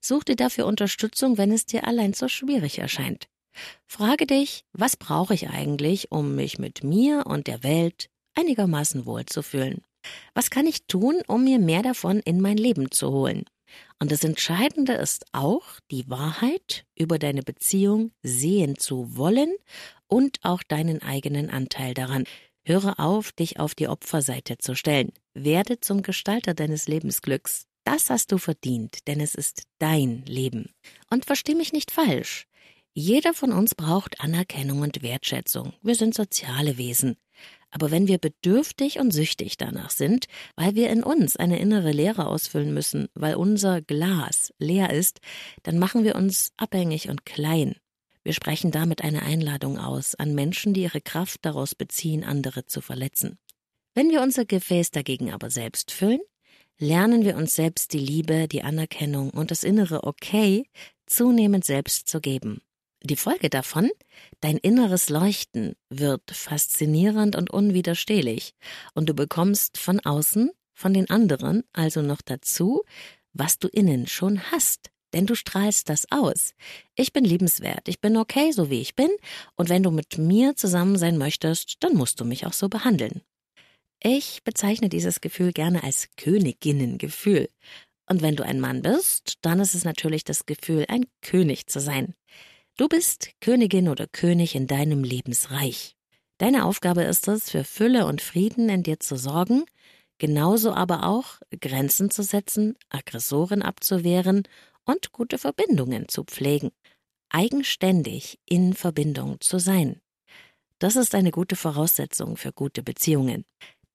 Such 0.02 0.24
dir 0.24 0.36
dafür 0.36 0.68
Unterstützung, 0.68 1.40
wenn 1.40 1.52
es 1.52 1.66
dir 1.66 1.86
allein 1.86 2.14
so 2.14 2.28
schwierig 2.28 2.78
erscheint. 2.78 3.28
Frage 3.86 4.26
dich, 4.26 4.66
was 4.74 4.98
brauche 4.98 5.34
ich 5.34 5.50
eigentlich, 5.50 6.12
um 6.12 6.36
mich 6.36 6.60
mit 6.60 6.84
mir 6.84 7.26
und 7.26 7.48
der 7.48 7.64
Welt 7.64 8.10
einigermaßen 8.36 9.06
wohlzufühlen? 9.06 9.82
Was 10.34 10.50
kann 10.50 10.68
ich 10.68 10.86
tun, 10.86 11.22
um 11.28 11.44
mir 11.44 11.60
mehr 11.60 11.82
davon 11.82 12.20
in 12.20 12.42
mein 12.42 12.58
Leben 12.58 12.92
zu 12.92 13.12
holen? 13.12 13.46
Und 14.00 14.12
das 14.12 14.24
Entscheidende 14.24 14.94
ist 14.94 15.26
auch, 15.32 15.64
die 15.92 16.10
Wahrheit 16.10 16.86
über 16.96 17.20
deine 17.20 17.44
Beziehung 17.44 18.12
sehen 18.22 18.78
zu 18.78 19.18
wollen 19.18 19.54
und 20.08 20.40
auch 20.44 20.64
deinen 20.64 21.02
eigenen 21.02 21.50
Anteil 21.50 21.94
daran. 21.94 22.26
Höre 22.64 23.00
auf, 23.00 23.32
dich 23.32 23.60
auf 23.60 23.76
die 23.76 23.88
Opferseite 23.88 24.58
zu 24.58 24.76
stellen. 24.76 25.12
Werde 25.34 25.80
zum 25.80 26.02
Gestalter 26.02 26.54
deines 26.54 26.88
Lebensglücks. 26.88 27.66
Das 27.86 28.10
hast 28.10 28.34
du 28.34 28.38
verdient, 28.38 29.08
denn 29.08 29.22
es 29.22 29.34
ist 29.34 29.64
dein 29.80 30.24
Leben. 30.26 30.74
Und 31.10 31.26
versteh 31.26 31.56
mich 31.56 31.72
nicht 31.72 31.92
falsch. 31.92 32.46
Jeder 33.00 33.36
von 33.36 33.52
uns 33.52 33.76
braucht 33.76 34.22
Anerkennung 34.22 34.82
und 34.82 35.04
Wertschätzung. 35.04 35.74
Wir 35.84 35.94
sind 35.94 36.16
soziale 36.16 36.80
Wesen. 36.80 37.16
Aber 37.70 37.92
wenn 37.92 38.08
wir 38.08 38.18
bedürftig 38.18 38.98
und 38.98 39.12
süchtig 39.12 39.56
danach 39.56 39.92
sind, 39.92 40.26
weil 40.56 40.74
wir 40.74 40.90
in 40.90 41.04
uns 41.04 41.36
eine 41.36 41.60
innere 41.60 41.92
Leere 41.92 42.26
ausfüllen 42.26 42.74
müssen, 42.74 43.08
weil 43.14 43.36
unser 43.36 43.84
Glas 43.84 44.52
leer 44.58 44.92
ist, 44.92 45.20
dann 45.62 45.78
machen 45.78 46.06
wir 46.06 46.16
uns 46.16 46.54
abhängig 46.58 47.08
und 47.08 47.24
klein. 47.24 47.76
Wir 48.24 48.34
sprechen 48.34 48.72
damit 48.72 49.04
eine 49.04 49.22
Einladung 49.22 49.78
aus 49.78 50.16
an 50.16 50.34
Menschen, 50.34 50.74
die 50.74 50.82
ihre 50.82 51.00
Kraft 51.00 51.46
daraus 51.46 51.76
beziehen, 51.76 52.24
andere 52.24 52.66
zu 52.66 52.82
verletzen. 52.82 53.38
Wenn 53.94 54.10
wir 54.10 54.24
unser 54.24 54.44
Gefäß 54.44 54.90
dagegen 54.90 55.32
aber 55.32 55.52
selbst 55.52 55.92
füllen, 55.92 56.22
lernen 56.80 57.26
wir 57.26 57.38
uns 57.38 57.54
selbst 57.54 57.94
die 57.94 58.00
Liebe, 58.00 58.48
die 58.48 58.64
Anerkennung 58.64 59.30
und 59.30 59.52
das 59.52 59.64
innere 59.64 60.04
Okay 60.04 60.66
zunehmend 61.06 61.64
selbst 61.64 62.10
zu 62.10 62.22
geben. 62.22 62.60
Die 63.10 63.16
Folge 63.16 63.50
davon, 63.50 63.90
dein 64.42 64.58
inneres 64.58 65.08
Leuchten 65.08 65.76
wird 65.90 66.30
faszinierend 66.30 67.38
und 67.38 67.50
unwiderstehlich, 67.50 68.54
und 68.96 69.08
du 69.08 69.14
bekommst 69.14 69.78
von 69.78 70.02
außen, 70.02 70.52
von 70.74 70.94
den 70.94 71.10
anderen, 71.10 71.64
also 71.72 72.02
noch 72.02 72.22
dazu, 72.22 72.84
was 73.32 73.60
du 73.60 73.70
innen 73.70 74.08
schon 74.08 74.52
hast, 74.52 74.92
denn 75.14 75.26
du 75.26 75.36
strahlst 75.36 75.88
das 75.88 76.12
aus. 76.12 76.54
Ich 76.96 77.14
bin 77.14 77.24
liebenswert, 77.24 77.88
ich 77.88 78.02
bin 78.02 78.18
okay, 78.18 78.52
so 78.52 78.70
wie 78.70 78.82
ich 78.82 78.94
bin, 78.94 79.10
und 79.56 79.70
wenn 79.70 79.84
du 79.84 79.92
mit 79.92 80.18
mir 80.18 80.58
zusammen 80.58 80.98
sein 80.98 81.18
möchtest, 81.18 81.78
dann 81.80 81.96
musst 81.96 82.20
du 82.20 82.26
mich 82.26 82.46
auch 82.46 82.52
so 82.52 82.68
behandeln. 82.68 83.22
Ich 84.04 84.44
bezeichne 84.44 84.90
dieses 84.90 85.22
Gefühl 85.22 85.54
gerne 85.54 85.82
als 85.82 86.10
Königinnengefühl. 86.18 87.48
Und 88.10 88.22
wenn 88.22 88.36
du 88.36 88.44
ein 88.44 88.60
Mann 88.60 88.82
bist, 88.82 89.36
dann 89.44 89.62
ist 89.62 89.76
es 89.76 89.86
natürlich 89.86 90.26
das 90.26 90.46
Gefühl, 90.46 90.84
ein 90.90 91.06
König 91.22 91.68
zu 91.68 91.80
sein. 91.80 92.14
Du 92.78 92.88
bist 92.88 93.32
Königin 93.42 93.90
oder 93.90 94.08
König 94.08 94.56
in 94.56 94.68
deinem 94.68 95.04
Lebensreich. 95.04 95.96
Deine 96.38 96.66
Aufgabe 96.66 97.04
ist 97.04 97.28
es, 97.28 97.50
für 97.50 97.64
Fülle 97.64 98.06
und 98.06 98.22
Frieden 98.22 98.70
in 98.70 98.84
dir 98.84 99.00
zu 99.00 99.18
sorgen, 99.18 99.66
genauso 100.20 100.74
aber 100.74 101.04
auch 101.04 101.40
Grenzen 101.60 102.12
zu 102.12 102.24
setzen, 102.24 102.76
Aggressoren 102.90 103.64
abzuwehren 103.64 104.44
und 104.86 105.12
gute 105.12 105.38
Verbindungen 105.38 106.08
zu 106.08 106.24
pflegen. 106.24 106.70
Eigenständig 107.30 108.40
in 108.46 108.74
Verbindung 108.74 109.42
zu 109.42 109.60
sein. 109.60 110.00
Das 110.80 110.96
ist 110.96 111.16
eine 111.16 111.32
gute 111.32 111.56
Voraussetzung 111.56 112.38
für 112.38 112.54
gute 112.54 112.84
Beziehungen 112.84 113.44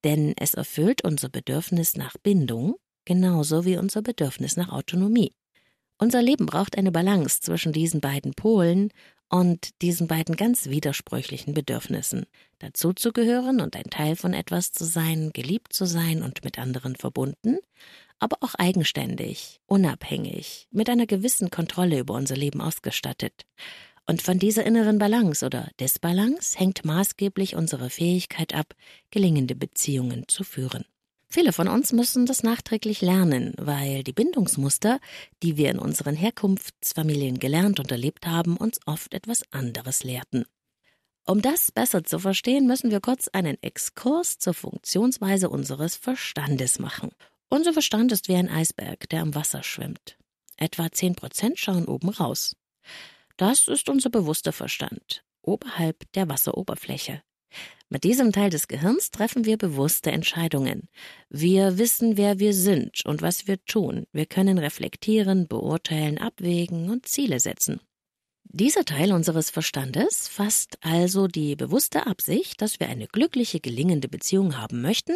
denn 0.05 0.35
es 0.37 0.55
erfüllt 0.55 1.05
unser 1.05 1.29
Bedürfnis 1.29 1.97
nach 1.97 2.17
Bindung 2.19 2.77
genauso 3.05 3.65
wie 3.65 3.77
unser 3.77 4.03
Bedürfnis 4.03 4.57
nach 4.57 4.71
Autonomie. 4.71 5.33
Unser 6.03 6.21
Leben 6.21 6.47
braucht 6.47 6.77
eine 6.77 6.91
Balance 6.91 7.39
zwischen 7.43 7.73
diesen 7.73 8.01
beiden 8.01 8.35
Polen 8.35 8.91
und 9.29 9.81
diesen 9.83 10.09
beiden 10.09 10.35
ganz 10.35 10.69
widersprüchlichen 10.69 11.55
Bedürfnissen. 11.55 12.27
Dazu 12.59 12.93
zu 12.93 13.13
gehören 13.13 13.61
und 13.61 13.77
ein 13.77 13.89
Teil 13.89 14.17
von 14.17 14.35
etwas 14.35 14.73
zu 14.73 14.85
sein, 14.85 15.31
geliebt 15.33 15.73
zu 15.73 15.87
sein 15.87 16.25
und 16.25 16.43
mit 16.43 16.59
anderen 16.59 16.97
verbunden, 16.97 17.59
aber 18.19 18.39
auch 18.41 18.57
eigenständig, 18.57 19.61
unabhängig, 19.67 20.67
mit 20.73 20.91
einer 20.91 21.07
gewissen 21.07 21.51
Kontrolle 21.51 22.01
über 22.01 22.15
unser 22.15 22.35
Leben 22.35 22.61
ausgestattet. 22.61 23.47
Und 24.05 24.23
von 24.23 24.41
dieser 24.41 24.67
inneren 24.67 24.99
Balance 24.99 25.47
oder 25.47 25.71
Disbalance 25.79 26.59
hängt 26.59 26.85
maßgeblich 26.85 27.55
unsere 27.55 27.91
Fähigkeit 27.91 28.55
ab, 28.55 28.75
gelingende 29.13 29.55
Beziehungen 29.55 30.25
zu 30.27 30.43
führen. 30.43 30.85
Viele 31.35 31.55
von 31.55 31.67
uns 31.67 31.93
müssen 31.93 32.27
das 32.27 32.43
nachträglich 32.43 33.01
lernen, 33.01 33.55
weil 33.57 34.05
die 34.05 34.13
Bindungsmuster, 34.13 35.01
die 35.43 35.57
wir 35.57 35.71
in 35.71 35.79
unseren 35.79 36.15
Herkunftsfamilien 36.15 37.39
gelernt 37.39 37.81
und 37.81 37.91
erlebt 37.91 38.27
haben, 38.27 38.59
uns 38.59 38.79
oft 38.85 39.15
etwas 39.15 39.43
anderes 39.51 40.05
lehrten. 40.05 40.45
Um 41.25 41.41
das 41.41 41.73
besser 41.73 42.05
zu 42.05 42.19
verstehen, 42.19 42.67
müssen 42.67 42.91
wir 42.91 43.01
kurz 43.01 43.29
einen 43.29 43.57
Exkurs 43.63 44.37
zur 44.37 44.53
Funktionsweise 44.53 45.49
unseres 45.49 45.97
Verstandes 45.97 46.79
machen. 46.79 47.13
Unser 47.49 47.73
Verstand 47.73 48.13
ist 48.13 48.29
wie 48.29 48.35
ein 48.35 48.51
Eisberg, 48.51 49.09
der 49.09 49.23
am 49.23 49.35
Wasser 49.35 49.63
schwimmt. 49.63 50.19
Etwa 50.59 50.93
zehn 50.93 51.15
Prozent 51.15 51.59
schauen 51.59 51.87
oben 51.87 52.11
raus. 52.11 52.57
Das 53.39 53.69
ist 53.69 53.89
unser 53.89 54.11
bewusster 54.11 54.53
Verstand, 54.53 55.25
oberhalb 55.41 56.13
der 56.13 56.29
Wasseroberfläche. 56.29 57.23
Mit 57.89 58.05
diesem 58.05 58.33
Teil 58.33 58.51
des 58.51 58.69
Gehirns 58.69 59.11
treffen 59.11 59.45
wir 59.45 59.59
bewusste 59.59 60.11
Entscheidungen. 60.11 60.89
Wir 61.29 61.79
wissen, 61.79 62.17
wer 62.17 62.39
wir 62.39 62.55
sind 62.55 63.05
und 63.05 63.21
was 63.21 63.47
wir 63.47 63.63
tun. 63.65 64.07
Wir 64.13 64.27
können 64.27 64.59
reflektieren, 64.59 65.47
beurteilen, 65.47 66.19
abwägen 66.19 66.91
und 66.91 67.07
Ziele 67.07 67.39
setzen. 67.39 67.81
Dieser 68.45 68.85
Teil 68.85 69.13
unseres 69.13 69.51
Verstandes 69.51 70.29
fasst 70.29 70.77
also 70.83 71.27
die 71.27 71.57
bewusste 71.57 72.07
Absicht, 72.07 72.61
dass 72.61 72.81
wir 72.81 72.89
eine 72.89 73.07
glückliche, 73.07 73.61
gelingende 73.61 74.09
Beziehung 74.09 74.59
haben 74.59 74.83
möchten, 74.83 75.15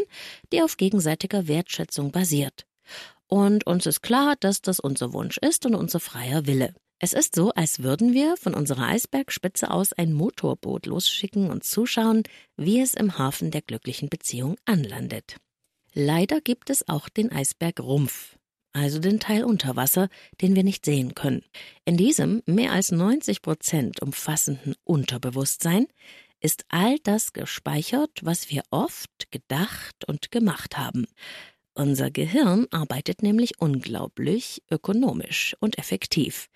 die 0.52 0.62
auf 0.62 0.76
gegenseitiger 0.76 1.46
Wertschätzung 1.46 2.12
basiert. 2.12 2.66
Und 3.26 3.66
uns 3.66 3.86
ist 3.86 4.02
klar, 4.02 4.36
dass 4.40 4.62
das 4.62 4.80
unser 4.80 5.12
Wunsch 5.12 5.36
ist 5.38 5.66
und 5.66 5.74
unser 5.74 6.00
freier 6.00 6.46
Wille. 6.46 6.74
Es 6.98 7.12
ist 7.12 7.34
so, 7.34 7.50
als 7.50 7.82
würden 7.82 8.14
wir 8.14 8.36
von 8.38 8.54
unserer 8.54 8.86
Eisbergspitze 8.86 9.70
aus 9.70 9.92
ein 9.92 10.14
Motorboot 10.14 10.86
losschicken 10.86 11.50
und 11.50 11.62
zuschauen, 11.62 12.22
wie 12.56 12.80
es 12.80 12.94
im 12.94 13.18
Hafen 13.18 13.50
der 13.50 13.60
glücklichen 13.60 14.08
Beziehung 14.08 14.56
anlandet. 14.64 15.36
Leider 15.92 16.40
gibt 16.40 16.70
es 16.70 16.88
auch 16.88 17.10
den 17.10 17.30
Eisbergrumpf, 17.30 18.38
also 18.72 18.98
den 18.98 19.20
Teil 19.20 19.44
unter 19.44 19.76
Wasser, 19.76 20.08
den 20.40 20.54
wir 20.54 20.64
nicht 20.64 20.86
sehen 20.86 21.14
können. 21.14 21.44
In 21.84 21.98
diesem 21.98 22.42
mehr 22.46 22.72
als 22.72 22.90
90 22.92 23.42
Prozent 23.42 24.00
umfassenden 24.00 24.74
Unterbewusstsein 24.84 25.86
ist 26.40 26.64
all 26.68 26.98
das 27.00 27.34
gespeichert, 27.34 28.20
was 28.22 28.50
wir 28.50 28.62
oft 28.70 29.30
gedacht 29.30 30.06
und 30.06 30.30
gemacht 30.30 30.78
haben. 30.78 31.06
Unser 31.78 32.10
Gehirn 32.10 32.66
arbeitet 32.70 33.22
nämlich 33.22 33.60
unglaublich 33.60 34.62
ökonomisch 34.70 35.54
und 35.60 35.76
effektiv. 35.76 36.48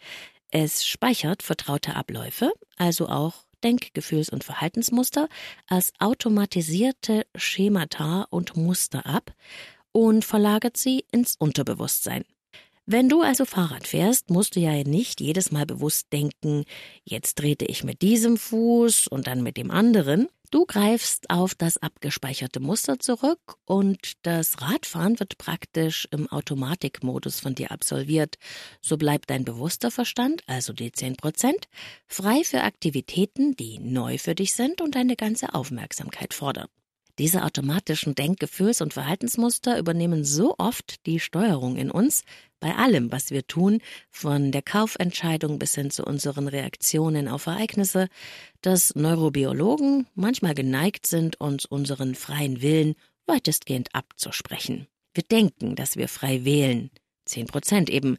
Es 0.50 0.87
speichert 0.87 1.42
vertraute 1.42 1.94
Abläufe, 1.94 2.50
also 2.78 3.06
auch 3.06 3.44
Denk-, 3.62 3.92
Gefühls- 3.92 4.30
und 4.30 4.44
Verhaltensmuster 4.44 5.28
als 5.66 5.92
automatisierte 5.98 7.26
Schemata 7.35 8.28
und 8.30 8.56
Muster 8.56 9.04
ab 9.04 9.35
und 9.92 10.24
verlagert 10.24 10.78
sie 10.78 11.04
ins 11.12 11.37
Unterbewusstsein. 11.38 12.24
Wenn 12.87 13.11
du 13.11 13.20
also 13.20 13.44
Fahrrad 13.44 13.87
fährst, 13.87 14.30
musst 14.30 14.56
du 14.56 14.61
ja 14.61 14.72
nicht 14.85 15.20
jedes 15.20 15.52
Mal 15.52 15.66
bewusst 15.66 16.14
denken, 16.14 16.64
jetzt 17.04 17.37
trete 17.37 17.66
ich 17.66 17.85
mit 17.85 18.00
diesem 18.00 18.38
Fuß 18.38 19.06
und 19.06 19.26
dann 19.26 19.42
mit 19.42 19.59
dem 19.59 19.70
anderen, 19.70 20.28
Du 20.50 20.66
greifst 20.66 21.30
auf 21.30 21.54
das 21.54 21.76
abgespeicherte 21.76 22.58
Muster 22.58 22.98
zurück 22.98 23.38
und 23.66 24.14
das 24.22 24.60
Radfahren 24.60 25.20
wird 25.20 25.38
praktisch 25.38 26.08
im 26.10 26.26
Automatikmodus 26.28 27.38
von 27.38 27.54
dir 27.54 27.70
absolviert. 27.70 28.36
So 28.80 28.96
bleibt 28.96 29.30
dein 29.30 29.44
bewusster 29.44 29.92
Verstand, 29.92 30.42
also 30.48 30.72
die 30.72 30.90
10 30.90 31.14
Prozent, 31.14 31.68
frei 32.08 32.42
für 32.42 32.62
Aktivitäten, 32.62 33.54
die 33.54 33.78
neu 33.78 34.18
für 34.18 34.34
dich 34.34 34.54
sind 34.54 34.80
und 34.80 34.96
deine 34.96 35.14
ganze 35.14 35.54
Aufmerksamkeit 35.54 36.34
fordern. 36.34 36.66
Diese 37.20 37.44
automatischen 37.44 38.16
Denkgefühls- 38.16 38.82
und 38.82 38.92
Verhaltensmuster 38.92 39.78
übernehmen 39.78 40.24
so 40.24 40.56
oft 40.58 41.06
die 41.06 41.20
Steuerung 41.20 41.76
in 41.76 41.92
uns, 41.92 42.24
bei 42.61 42.75
allem, 42.77 43.11
was 43.11 43.31
wir 43.31 43.46
tun, 43.46 43.81
von 44.11 44.53
der 44.53 44.62
Kaufentscheidung 44.62 45.59
bis 45.59 45.75
hin 45.75 45.90
zu 45.90 46.05
unseren 46.05 46.46
Reaktionen 46.46 47.29
auf 47.29 47.46
Ereignisse, 47.46 48.09
dass 48.62 48.94
Neurobiologen 48.94 50.07
manchmal 50.14 50.55
geneigt 50.55 51.07
sind, 51.07 51.40
uns 51.40 51.64
unseren 51.66 52.14
freien 52.14 52.62
Willen 52.62 52.94
weitestgehend 53.27 53.94
abzusprechen. 53.94 54.87
Wir 55.14 55.25
denken, 55.25 55.75
dass 55.75 55.96
wir 55.96 56.09
frei 56.09 56.44
wählen, 56.44 56.90
zehn 57.25 57.46
Prozent 57.46 57.90
eben, 57.90 58.18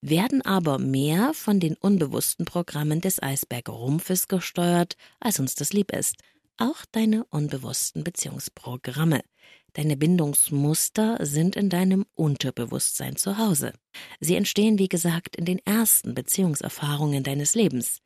werden 0.00 0.42
aber 0.42 0.78
mehr 0.78 1.34
von 1.34 1.58
den 1.58 1.74
unbewussten 1.74 2.44
Programmen 2.44 3.00
des 3.00 3.20
Eisbergrumpfes 3.20 4.28
gesteuert, 4.28 4.96
als 5.18 5.40
uns 5.40 5.56
das 5.56 5.72
lieb 5.72 5.92
ist 5.92 6.14
auch 6.58 6.84
deine 6.92 7.24
unbewussten 7.26 8.04
Beziehungsprogramme. 8.04 9.22
Deine 9.74 9.96
Bindungsmuster 9.96 11.18
sind 11.24 11.56
in 11.56 11.68
deinem 11.68 12.06
Unterbewusstsein 12.14 13.16
zu 13.16 13.38
Hause. 13.38 13.72
Sie 14.20 14.34
entstehen, 14.34 14.78
wie 14.78 14.88
gesagt, 14.88 15.36
in 15.36 15.44
den 15.44 15.60
ersten 15.64 16.14
Beziehungserfahrungen 16.14 17.22
deines 17.22 17.54
Lebens, 17.54 18.00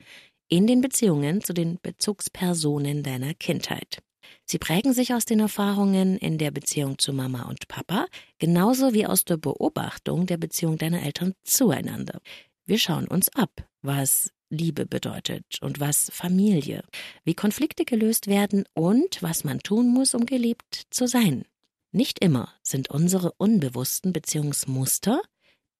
in 0.48 0.66
den 0.66 0.80
Beziehungen 0.80 1.40
zu 1.40 1.54
den 1.54 1.78
Bezugspersonen 1.82 3.02
deiner 3.02 3.34
Kindheit. 3.34 4.02
Sie 4.44 4.58
prägen 4.58 4.92
sich 4.92 5.14
aus 5.14 5.24
den 5.24 5.40
Erfahrungen 5.40 6.18
in 6.18 6.38
der 6.38 6.50
Beziehung 6.50 6.98
zu 6.98 7.12
Mama 7.12 7.44
und 7.48 7.68
Papa, 7.68 8.06
genauso 8.38 8.92
wie 8.92 9.06
aus 9.06 9.24
der 9.24 9.36
Beobachtung 9.36 10.26
der 10.26 10.36
Beziehung 10.36 10.78
deiner 10.78 11.02
Eltern 11.02 11.32
zueinander. 11.42 12.20
Wir 12.66 12.78
schauen 12.78 13.08
uns 13.08 13.28
ab, 13.30 13.66
was 13.82 14.30
Liebe 14.50 14.84
bedeutet 14.84 15.58
und 15.62 15.80
was 15.80 16.10
Familie, 16.12 16.84
wie 17.24 17.34
Konflikte 17.34 17.84
gelöst 17.84 18.26
werden 18.26 18.64
und 18.74 19.22
was 19.22 19.44
man 19.44 19.60
tun 19.60 19.88
muss, 19.88 20.14
um 20.14 20.26
geliebt 20.26 20.86
zu 20.90 21.06
sein. 21.06 21.44
Nicht 21.92 22.20
immer 22.20 22.52
sind 22.62 22.88
unsere 22.90 23.32
unbewussten 23.32 24.12
Beziehungsmuster 24.12 25.20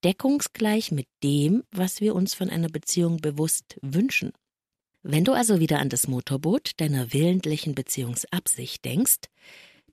deckungsgleich 0.05 0.93
mit 0.93 1.07
dem, 1.23 1.65
was 1.71 2.01
wir 2.01 2.15
uns 2.15 2.35
von 2.35 2.51
einer 2.51 2.69
Beziehung 2.69 3.17
bewusst 3.17 3.79
wünschen. 3.81 4.33
Wenn 5.03 5.25
du 5.25 5.33
also 5.33 5.59
wieder 5.59 5.79
an 5.79 5.89
das 5.89 6.09
Motorboot 6.09 6.73
deiner 6.77 7.13
willentlichen 7.13 7.75
Beziehungsabsicht 7.75 8.85
denkst, 8.85 9.21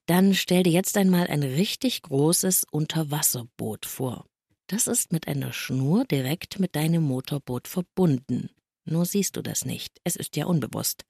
dann 0.07 0.33
stell 0.33 0.63
dir 0.63 0.73
jetzt 0.73 0.97
einmal 0.97 1.27
ein 1.27 1.43
richtig 1.43 2.01
großes 2.01 2.65
Unterwasserboot 2.69 3.85
vor. 3.85 4.25
Das 4.67 4.87
ist 4.87 5.11
mit 5.11 5.27
einer 5.27 5.53
Schnur 5.53 6.03
direkt 6.05 6.59
mit 6.59 6.75
deinem 6.75 7.03
Motorboot 7.03 7.67
verbunden. 7.67 8.49
Nur 8.85 9.05
siehst 9.05 9.37
du 9.37 9.41
das 9.41 9.65
nicht, 9.65 9.99
es 10.03 10.15
ist 10.15 10.35
ja 10.35 10.45
unbewusst. 10.45 11.05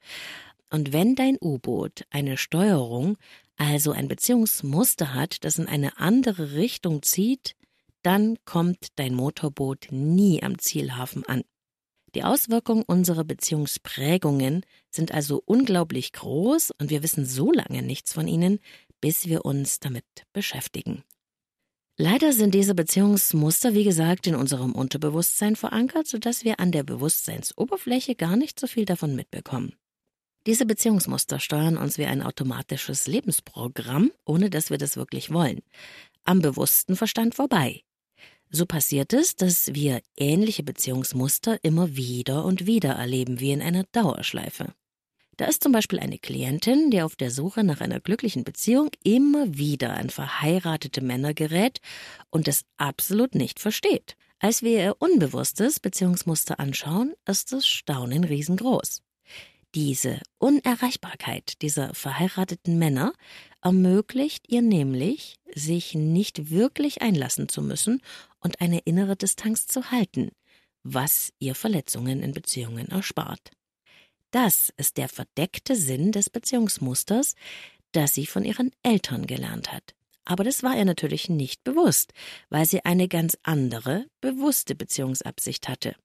Und 0.69 0.93
wenn 0.93 1.15
dein 1.15 1.37
U-Boot 1.41 2.05
eine 2.09 2.37
Steuerung, 2.37 3.17
also 3.57 3.91
ein 3.91 4.07
Beziehungsmuster 4.07 5.13
hat, 5.13 5.43
das 5.43 5.57
in 5.57 5.67
eine 5.67 5.97
andere 5.97 6.53
Richtung 6.53 7.01
zieht, 7.01 7.55
dann 8.03 8.37
kommt 8.45 8.87
dein 8.95 9.13
Motorboot 9.13 9.87
nie 9.91 10.41
am 10.43 10.57
Zielhafen 10.59 11.25
an. 11.25 11.43
Die 12.15 12.23
Auswirkungen 12.23 12.83
unserer 12.83 13.23
Beziehungsprägungen 13.23 14.65
sind 14.89 15.11
also 15.11 15.43
unglaublich 15.45 16.13
groß 16.13 16.71
und 16.79 16.89
wir 16.89 17.03
wissen 17.03 17.25
so 17.25 17.51
lange 17.51 17.83
nichts 17.83 18.13
von 18.13 18.27
ihnen, 18.27 18.59
bis 19.01 19.27
wir 19.27 19.45
uns 19.45 19.79
damit 19.79 20.05
beschäftigen. 20.33 21.03
Leider 21.97 22.31
sind 22.31 22.55
diese 22.55 22.75
Beziehungsmuster, 22.75 23.73
wie 23.73 23.83
gesagt, 23.83 24.25
in 24.25 24.35
unserem 24.35 24.73
Unterbewusstsein 24.73 25.55
verankert, 25.55 26.07
sodass 26.07 26.45
wir 26.45 26.59
an 26.59 26.71
der 26.71 26.83
Bewusstseinsoberfläche 26.83 28.15
gar 28.15 28.37
nicht 28.37 28.59
so 28.59 28.67
viel 28.67 28.85
davon 28.85 29.15
mitbekommen. 29.15 29.73
Diese 30.49 30.65
Beziehungsmuster 30.65 31.39
steuern 31.39 31.77
uns 31.77 31.99
wie 31.99 32.07
ein 32.07 32.23
automatisches 32.23 33.05
Lebensprogramm, 33.05 34.11
ohne 34.25 34.49
dass 34.49 34.71
wir 34.71 34.79
das 34.79 34.97
wirklich 34.97 35.31
wollen. 35.31 35.59
Am 36.23 36.41
bewussten 36.41 36.95
Verstand 36.95 37.35
vorbei. 37.35 37.83
So 38.49 38.65
passiert 38.65 39.13
es, 39.13 39.35
dass 39.35 39.75
wir 39.75 40.01
ähnliche 40.17 40.63
Beziehungsmuster 40.63 41.59
immer 41.63 41.95
wieder 41.95 42.45
und 42.45 42.65
wieder 42.65 42.93
erleben, 42.93 43.39
wie 43.39 43.51
in 43.51 43.61
einer 43.61 43.83
Dauerschleife. 43.91 44.73
Da 45.37 45.45
ist 45.45 45.61
zum 45.61 45.71
Beispiel 45.71 45.99
eine 45.99 46.17
Klientin, 46.17 46.89
die 46.89 47.03
auf 47.03 47.15
der 47.15 47.29
Suche 47.29 47.63
nach 47.63 47.79
einer 47.79 47.99
glücklichen 47.99 48.43
Beziehung 48.43 48.89
immer 49.03 49.55
wieder 49.55 49.93
an 49.93 50.09
verheiratete 50.09 51.01
Männer 51.01 51.35
gerät 51.35 51.79
und 52.31 52.47
es 52.47 52.65
absolut 52.77 53.35
nicht 53.35 53.59
versteht. 53.59 54.15
Als 54.39 54.63
wir 54.63 54.83
ihr 54.83 54.95
unbewusstes 54.97 55.79
Beziehungsmuster 55.79 56.59
anschauen, 56.59 57.13
ist 57.27 57.53
das 57.53 57.67
Staunen 57.67 58.23
riesengroß. 58.23 59.03
Diese 59.75 60.19
Unerreichbarkeit 60.39 61.61
dieser 61.61 61.93
verheirateten 61.93 62.79
Männer 62.79 63.13
ermöglicht 63.61 64.45
ihr 64.47 64.63
nämlich, 64.63 65.35
sich 65.53 65.93
nicht 65.93 66.49
wirklich 66.49 67.03
einlassen 67.03 67.49
zu 67.49 67.61
müssen 67.61 68.01
und 68.39 68.61
eine 68.61 68.79
innere 68.79 69.15
Distanz 69.15 69.67
zu 69.67 69.91
halten, 69.91 70.31
was 70.81 71.31
ihr 71.37 71.53
Verletzungen 71.53 72.23
in 72.23 72.33
Beziehungen 72.33 72.87
erspart. 72.87 73.51
Das 74.31 74.73
ist 74.77 74.97
der 74.97 75.07
verdeckte 75.07 75.75
Sinn 75.75 76.11
des 76.11 76.31
Beziehungsmusters, 76.31 77.35
das 77.91 78.15
sie 78.15 78.25
von 78.25 78.45
ihren 78.45 78.71
Eltern 78.81 79.27
gelernt 79.27 79.71
hat. 79.71 79.93
Aber 80.25 80.43
das 80.43 80.61
war 80.63 80.77
ihr 80.77 80.85
natürlich 80.85 81.29
nicht 81.29 81.63
bewusst, 81.63 82.13
weil 82.49 82.65
sie 82.65 82.85
eine 82.85 83.07
ganz 83.07 83.37
andere, 83.43 84.05
bewusste 84.21 84.75
Beziehungsabsicht 84.75 85.67
hatte. 85.67 85.95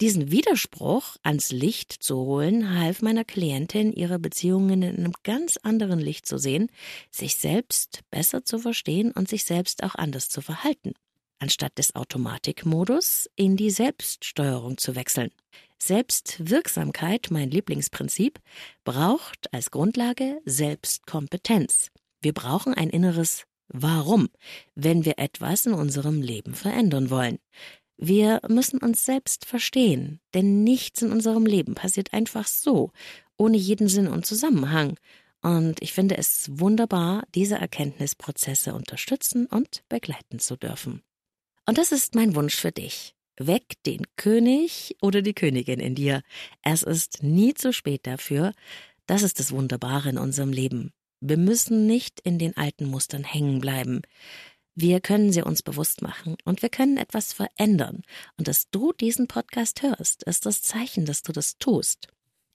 Diesen 0.00 0.30
Widerspruch 0.30 1.16
ans 1.22 1.52
Licht 1.52 1.92
zu 1.92 2.16
holen, 2.16 2.78
half 2.78 3.02
meiner 3.02 3.24
Klientin, 3.24 3.92
ihre 3.92 4.18
Beziehungen 4.18 4.80
in 4.80 4.96
einem 4.96 5.12
ganz 5.24 5.58
anderen 5.58 5.98
Licht 5.98 6.24
zu 6.24 6.38
sehen, 6.38 6.70
sich 7.10 7.36
selbst 7.36 8.00
besser 8.10 8.42
zu 8.42 8.58
verstehen 8.58 9.12
und 9.12 9.28
sich 9.28 9.44
selbst 9.44 9.82
auch 9.82 9.94
anders 9.94 10.30
zu 10.30 10.40
verhalten, 10.40 10.94
anstatt 11.38 11.76
des 11.76 11.94
Automatikmodus 11.96 13.28
in 13.36 13.58
die 13.58 13.70
Selbststeuerung 13.70 14.78
zu 14.78 14.96
wechseln. 14.96 15.32
Selbstwirksamkeit, 15.78 17.26
mein 17.30 17.50
Lieblingsprinzip, 17.50 18.38
braucht 18.84 19.52
als 19.52 19.70
Grundlage 19.70 20.40
Selbstkompetenz. 20.46 21.90
Wir 22.22 22.32
brauchen 22.32 22.72
ein 22.72 22.88
inneres 22.88 23.44
Warum, 23.72 24.28
wenn 24.74 25.04
wir 25.04 25.18
etwas 25.18 25.64
in 25.66 25.74
unserem 25.74 26.22
Leben 26.22 26.54
verändern 26.54 27.08
wollen. 27.08 27.38
Wir 28.02 28.40
müssen 28.48 28.78
uns 28.78 29.04
selbst 29.04 29.44
verstehen, 29.44 30.20
denn 30.32 30.64
nichts 30.64 31.02
in 31.02 31.12
unserem 31.12 31.44
Leben 31.44 31.74
passiert 31.74 32.14
einfach 32.14 32.46
so, 32.46 32.92
ohne 33.36 33.58
jeden 33.58 33.88
Sinn 33.88 34.08
und 34.08 34.24
Zusammenhang. 34.24 34.96
Und 35.42 35.82
ich 35.82 35.92
finde 35.92 36.16
es 36.16 36.48
wunderbar, 36.50 37.24
diese 37.34 37.56
Erkenntnisprozesse 37.56 38.72
unterstützen 38.72 39.44
und 39.44 39.82
begleiten 39.90 40.38
zu 40.38 40.56
dürfen. 40.56 41.02
Und 41.66 41.76
das 41.76 41.92
ist 41.92 42.14
mein 42.14 42.34
Wunsch 42.34 42.56
für 42.56 42.72
dich. 42.72 43.14
Weck 43.38 43.74
den 43.84 44.06
König 44.16 44.96
oder 45.02 45.20
die 45.20 45.34
Königin 45.34 45.78
in 45.78 45.94
dir. 45.94 46.22
Es 46.62 46.82
ist 46.82 47.22
nie 47.22 47.52
zu 47.52 47.70
spät 47.70 48.06
dafür. 48.06 48.54
Das 49.04 49.22
ist 49.22 49.38
das 49.40 49.52
Wunderbare 49.52 50.08
in 50.08 50.16
unserem 50.16 50.52
Leben. 50.52 50.94
Wir 51.20 51.36
müssen 51.36 51.86
nicht 51.86 52.20
in 52.20 52.38
den 52.38 52.56
alten 52.56 52.86
Mustern 52.86 53.24
hängen 53.24 53.60
bleiben. 53.60 54.00
Wir 54.80 55.02
können 55.02 55.30
sie 55.30 55.42
uns 55.42 55.62
bewusst 55.62 56.00
machen 56.00 56.38
und 56.46 56.62
wir 56.62 56.70
können 56.70 56.96
etwas 56.96 57.34
verändern. 57.34 58.00
Und 58.38 58.48
dass 58.48 58.70
du 58.70 58.94
diesen 58.94 59.28
Podcast 59.28 59.82
hörst, 59.82 60.22
ist 60.22 60.46
das 60.46 60.62
Zeichen, 60.62 61.04
dass 61.04 61.22
du 61.22 61.32
das 61.32 61.58
tust. 61.58 62.08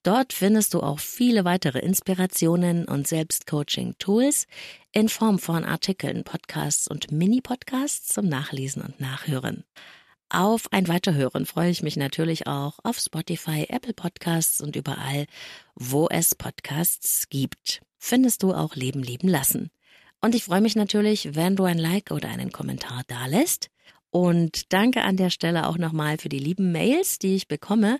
Dort 0.01 0.31
findest 0.31 0.73
du 0.73 0.79
auch 0.79 0.99
viele 0.99 1.43
weitere 1.43 1.79
Inspirationen 1.79 2.85
und 2.85 3.07
Selbstcoaching-Tools 3.07 4.47
in 4.93 5.09
Form 5.09 5.39
von 5.39 5.65
Artikeln, 5.65 6.23
Podcasts 6.23 6.87
und 6.87 7.11
Mini-Podcasts 7.11 8.13
zum 8.13 8.27
Nachlesen 8.27 8.81
und 8.81 9.01
Nachhören. 9.01 9.65
Auf 10.29 10.71
ein 10.71 10.87
Weiterhören 10.87 11.45
freue 11.45 11.71
ich 11.71 11.81
mich 11.81 11.97
natürlich 11.97 12.47
auch 12.47 12.79
auf 12.83 12.99
Spotify, 12.99 13.65
Apple 13.67 13.93
Podcasts 13.93 14.61
und 14.61 14.75
überall, 14.75 15.25
wo 15.75 16.07
es 16.07 16.35
Podcasts 16.35 17.27
gibt. 17.29 17.81
Findest 17.97 18.43
du 18.43 18.53
auch 18.53 18.75
Leben 18.75 19.03
lieben 19.03 19.27
lassen. 19.27 19.69
Und 20.21 20.35
ich 20.35 20.43
freue 20.43 20.61
mich 20.61 20.75
natürlich, 20.75 21.35
wenn 21.35 21.55
du 21.55 21.63
ein 21.63 21.77
Like 21.77 22.11
oder 22.11 22.29
einen 22.29 22.51
Kommentar 22.51 23.03
dalässt. 23.07 23.69
Und 24.11 24.73
danke 24.73 25.03
an 25.03 25.17
der 25.17 25.29
Stelle 25.29 25.67
auch 25.67 25.77
nochmal 25.77 26.17
für 26.17 26.29
die 26.29 26.39
lieben 26.39 26.71
Mails, 26.71 27.19
die 27.19 27.35
ich 27.35 27.47
bekomme. 27.47 27.99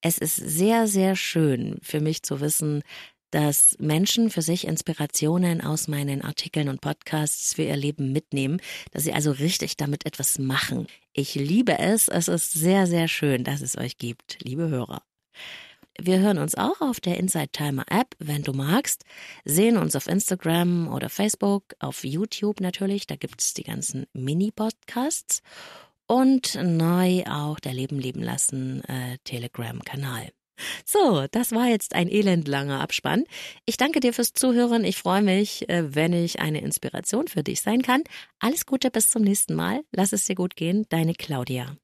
Es 0.00 0.18
ist 0.18 0.36
sehr, 0.36 0.86
sehr 0.86 1.16
schön 1.16 1.78
für 1.82 2.00
mich 2.00 2.22
zu 2.22 2.40
wissen, 2.40 2.82
dass 3.30 3.76
Menschen 3.78 4.30
für 4.30 4.42
sich 4.42 4.66
Inspirationen 4.66 5.60
aus 5.60 5.86
meinen 5.86 6.22
Artikeln 6.22 6.68
und 6.68 6.80
Podcasts 6.80 7.54
für 7.54 7.62
ihr 7.62 7.76
Leben 7.76 8.12
mitnehmen, 8.12 8.60
dass 8.90 9.04
sie 9.04 9.12
also 9.12 9.30
richtig 9.30 9.76
damit 9.76 10.06
etwas 10.06 10.38
machen. 10.38 10.86
Ich 11.12 11.34
liebe 11.34 11.78
es. 11.78 12.08
Es 12.08 12.28
ist 12.28 12.52
sehr, 12.52 12.86
sehr 12.86 13.06
schön, 13.06 13.44
dass 13.44 13.60
es 13.60 13.76
euch 13.76 13.98
gibt, 13.98 14.38
liebe 14.42 14.68
Hörer. 14.68 15.02
Wir 16.02 16.20
hören 16.20 16.38
uns 16.38 16.54
auch 16.54 16.80
auf 16.80 16.98
der 17.00 17.18
Inside 17.18 17.50
Timer 17.52 17.84
App, 17.90 18.16
wenn 18.18 18.42
du 18.42 18.54
magst, 18.54 19.04
sehen 19.44 19.76
uns 19.76 19.94
auf 19.96 20.06
Instagram 20.06 20.88
oder 20.88 21.10
Facebook, 21.10 21.74
auf 21.78 22.04
YouTube 22.04 22.60
natürlich, 22.60 23.06
da 23.06 23.16
gibt 23.16 23.42
es 23.42 23.52
die 23.52 23.64
ganzen 23.64 24.06
Mini-Podcasts 24.14 25.42
und 26.06 26.54
neu 26.54 27.24
auch 27.24 27.60
der 27.60 27.74
Leben 27.74 27.98
leben 27.98 28.22
lassen 28.22 28.82
äh, 28.84 29.18
Telegram-Kanal. 29.24 30.30
So, 30.86 31.26
das 31.30 31.52
war 31.52 31.66
jetzt 31.66 31.94
ein 31.94 32.08
elendlanger 32.08 32.80
Abspann. 32.80 33.24
Ich 33.66 33.76
danke 33.76 34.00
dir 34.00 34.14
fürs 34.14 34.32
Zuhören. 34.32 34.84
Ich 34.84 34.96
freue 34.96 35.22
mich, 35.22 35.68
äh, 35.68 35.94
wenn 35.94 36.14
ich 36.14 36.40
eine 36.40 36.62
Inspiration 36.62 37.28
für 37.28 37.42
dich 37.42 37.60
sein 37.60 37.82
kann. 37.82 38.04
Alles 38.38 38.64
Gute 38.64 38.90
bis 38.90 39.08
zum 39.08 39.20
nächsten 39.22 39.54
Mal. 39.54 39.82
Lass 39.92 40.14
es 40.14 40.24
dir 40.24 40.34
gut 40.34 40.56
gehen. 40.56 40.86
Deine 40.88 41.12
Claudia. 41.14 41.76